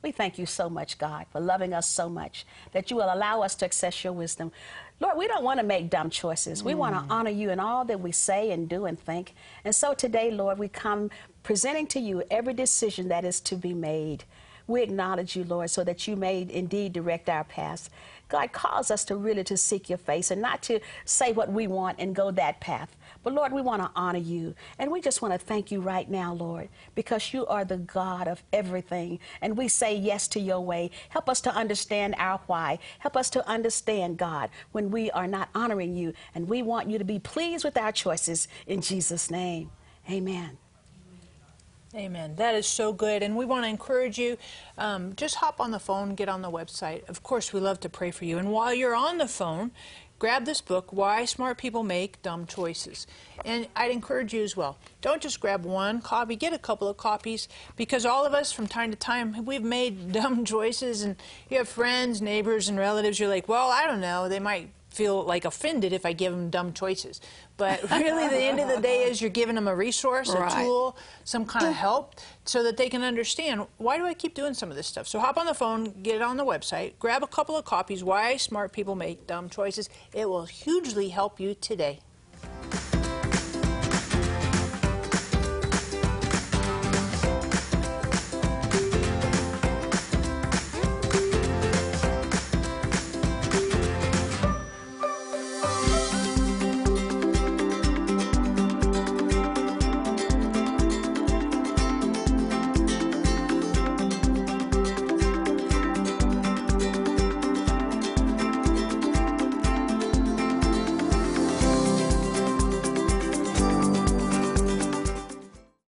We 0.06 0.12
thank 0.12 0.38
you 0.38 0.46
so 0.46 0.70
much, 0.70 1.00
God, 1.00 1.26
for 1.32 1.40
loving 1.40 1.74
us 1.74 1.90
so 1.90 2.10
much 2.10 2.46
that 2.74 2.92
you 2.92 2.96
will 2.96 3.12
allow 3.12 3.42
us 3.42 3.56
to 3.56 3.66
access 3.66 4.04
your 4.04 4.14
wisdom. 4.14 4.52
Lord, 5.00 5.18
we 5.18 5.28
don't 5.28 5.44
want 5.44 5.60
to 5.60 5.66
make 5.66 5.90
dumb 5.90 6.12
choices. 6.12 6.64
We 6.64 6.76
want 6.76 6.94
to 6.94 7.02
mm. 7.02 7.08
honor 7.10 7.32
you 7.32 7.50
in 7.50 7.60
all 7.60 7.86
that 7.86 8.00
we 8.00 8.12
say 8.12 8.52
and 8.52 8.70
do 8.70 8.86
and 8.86 9.00
think. 9.00 9.34
And 9.64 9.74
so 9.74 9.96
today, 9.96 10.30
Lord, 10.30 10.60
we 10.60 10.68
come 10.68 11.10
presenting 11.42 11.88
to 11.88 12.00
you 12.00 12.22
every 12.30 12.54
decision 12.54 13.08
that 13.08 13.26
is 13.26 13.40
to 13.42 13.56
be 13.56 13.74
made. 13.74 14.26
We 14.68 14.82
acknowledge 14.82 15.36
you, 15.36 15.44
Lord, 15.44 15.70
so 15.70 15.84
that 15.84 16.08
you 16.08 16.16
may 16.16 16.48
indeed 16.50 16.94
direct 16.94 17.30
our 17.30 17.44
paths. 17.44 17.90
God 18.28 18.52
calls 18.52 18.90
us 18.90 19.06
to 19.06 19.16
really 19.16 19.44
to 19.44 19.58
seek 19.58 19.90
your 19.90 20.00
face 20.00 20.32
and 20.32 20.42
not 20.42 20.64
to 20.64 20.80
say 21.06 21.32
what 21.32 21.52
we 21.52 21.68
want 21.68 22.00
and 22.00 22.16
go 22.16 22.32
that 22.32 22.60
path. 22.60 22.96
But 23.24 23.34
Lord, 23.34 23.54
we 23.54 23.62
want 23.62 23.82
to 23.84 23.92
honor 23.96 24.20
you. 24.20 24.56
And 24.80 24.92
we 24.92 25.02
just 25.02 25.22
want 25.22 25.34
to 25.34 25.38
thank 25.38 25.72
you 25.72 25.80
right 25.80 26.10
now, 26.10 26.34
Lord, 26.34 26.70
because 26.96 27.34
you 27.34 27.46
are 27.46 27.64
the 27.64 27.78
God 27.78 28.28
of 28.28 28.44
everything. 28.52 29.20
And 29.42 29.58
we 29.58 29.68
say 29.68 29.96
yes 29.96 30.28
to 30.30 30.40
your 30.40 30.62
way. 30.62 30.90
Help 31.10 31.30
us 31.30 31.42
to 31.42 31.54
understand 31.54 32.16
our 32.18 32.40
why. 32.48 32.80
Help 33.00 33.16
us 33.16 33.30
to 33.32 33.48
understand, 33.48 34.18
God, 34.18 34.50
when 34.72 34.90
we 34.90 35.12
are 35.12 35.28
not 35.28 35.50
honoring 35.54 35.94
you. 35.94 36.14
And 36.34 36.48
we 36.48 36.64
want 36.64 36.90
you 36.90 36.98
to 36.98 37.06
be 37.06 37.20
pleased 37.20 37.64
with 37.64 37.78
our 37.78 37.92
choices 37.92 38.48
in 38.66 38.82
Jesus' 38.82 39.30
name. 39.30 39.70
Amen. 40.10 40.58
Amen. 41.96 42.36
That 42.36 42.56
is 42.56 42.68
so 42.68 42.92
good. 42.92 43.24
And 43.24 43.38
we 43.38 43.46
want 43.46 43.64
to 43.64 43.70
encourage 43.70 44.18
you 44.18 44.38
um, 44.78 45.14
just 45.16 45.36
hop 45.36 45.62
on 45.62 45.72
the 45.72 45.80
phone, 45.80 46.14
get 46.14 46.28
on 46.28 46.42
the 46.42 46.52
website. 46.52 47.08
Of 47.08 47.24
course, 47.24 47.54
we 47.54 47.62
love 47.62 47.80
to 47.82 47.90
pray 47.90 48.12
for 48.12 48.26
you. 48.26 48.38
And 48.38 48.52
while 48.52 48.74
you're 48.74 48.96
on 48.96 49.18
the 49.18 49.30
phone, 49.30 49.72
grab 50.20 50.44
this 50.44 50.60
book, 50.60 50.92
Why 50.92 51.24
Smart 51.24 51.58
People 51.58 51.84
Make 51.84 52.22
Dumb 52.22 52.48
Choices. 52.48 53.08
And 53.46 53.70
I'd 53.78 53.92
encourage 53.92 54.34
you 54.34 54.44
as 54.44 54.58
well. 54.58 54.78
Don't 55.00 55.22
just 55.22 55.40
grab 55.40 55.64
one 55.64 56.02
copy, 56.02 56.36
get 56.36 56.52
a 56.52 56.58
couple 56.58 56.90
of 56.90 56.98
copies 56.98 57.48
because 57.78 58.06
all 58.06 58.26
of 58.26 58.34
us 58.34 58.52
from 58.52 58.68
time 58.68 58.92
to 58.92 58.98
time, 58.98 59.46
we've 59.46 59.64
made 59.64 60.12
dumb 60.12 60.44
choices. 60.44 61.02
And 61.02 61.16
you 61.50 61.60
have 61.60 61.70
friends, 61.70 62.22
neighbors, 62.22 62.68
and 62.68 62.78
relatives. 62.78 63.22
You're 63.22 63.30
like, 63.30 63.48
well, 63.48 63.70
I 63.70 63.88
don't 63.88 64.02
know. 64.02 64.28
They 64.28 64.40
might 64.40 64.70
feel 64.96 65.24
like 65.24 65.46
offended 65.46 65.92
if 65.94 66.06
I 66.06 66.14
give 66.14 66.32
them 66.32 66.50
dumb 66.50 66.74
choices. 66.74 67.20
But 67.58 67.84
really, 67.92 68.28
the 68.30 68.42
end 68.42 68.60
of 68.60 68.70
the 68.70 68.82
day 68.82 69.04
is 69.04 69.22
you're 69.22 69.30
giving 69.30 69.56
them 69.56 69.68
a 69.68 69.76
resource, 69.76 70.30
Right. 70.30 70.52
a 70.52 70.64
tool, 70.64 70.98
some 71.24 71.46
kind 71.46 71.68
of 71.68 71.74
help, 71.74 72.16
so 72.46 72.64
that 72.64 72.78
they 72.78 72.90
can 72.90 73.04
understand 73.04 73.66
why 73.78 73.98
do 73.98 74.06
I 74.06 74.14
keep 74.14 74.34
doing 74.34 74.54
some 74.54 74.70
of 74.70 74.76
this 74.76 74.88
stuff. 74.88 75.08
So 75.08 75.20
hop 75.20 75.38
on 75.38 75.46
the 75.46 75.54
phone, 75.54 76.02
get 76.02 76.16
it 76.16 76.22
on 76.22 76.38
the 76.38 76.46
website, 76.46 76.94
grab 77.00 77.24
a 77.24 77.28
couple 77.28 77.56
of 77.58 77.66
copies. 77.66 78.04
Why 78.04 78.38
smart 78.38 78.72
people 78.72 78.96
make 78.96 79.28
dumb 79.28 79.50
choices. 79.50 79.90
It 80.14 80.30
will 80.30 80.46
hugely 80.46 81.10
help 81.10 81.40
you 81.40 81.56
today. 81.56 82.00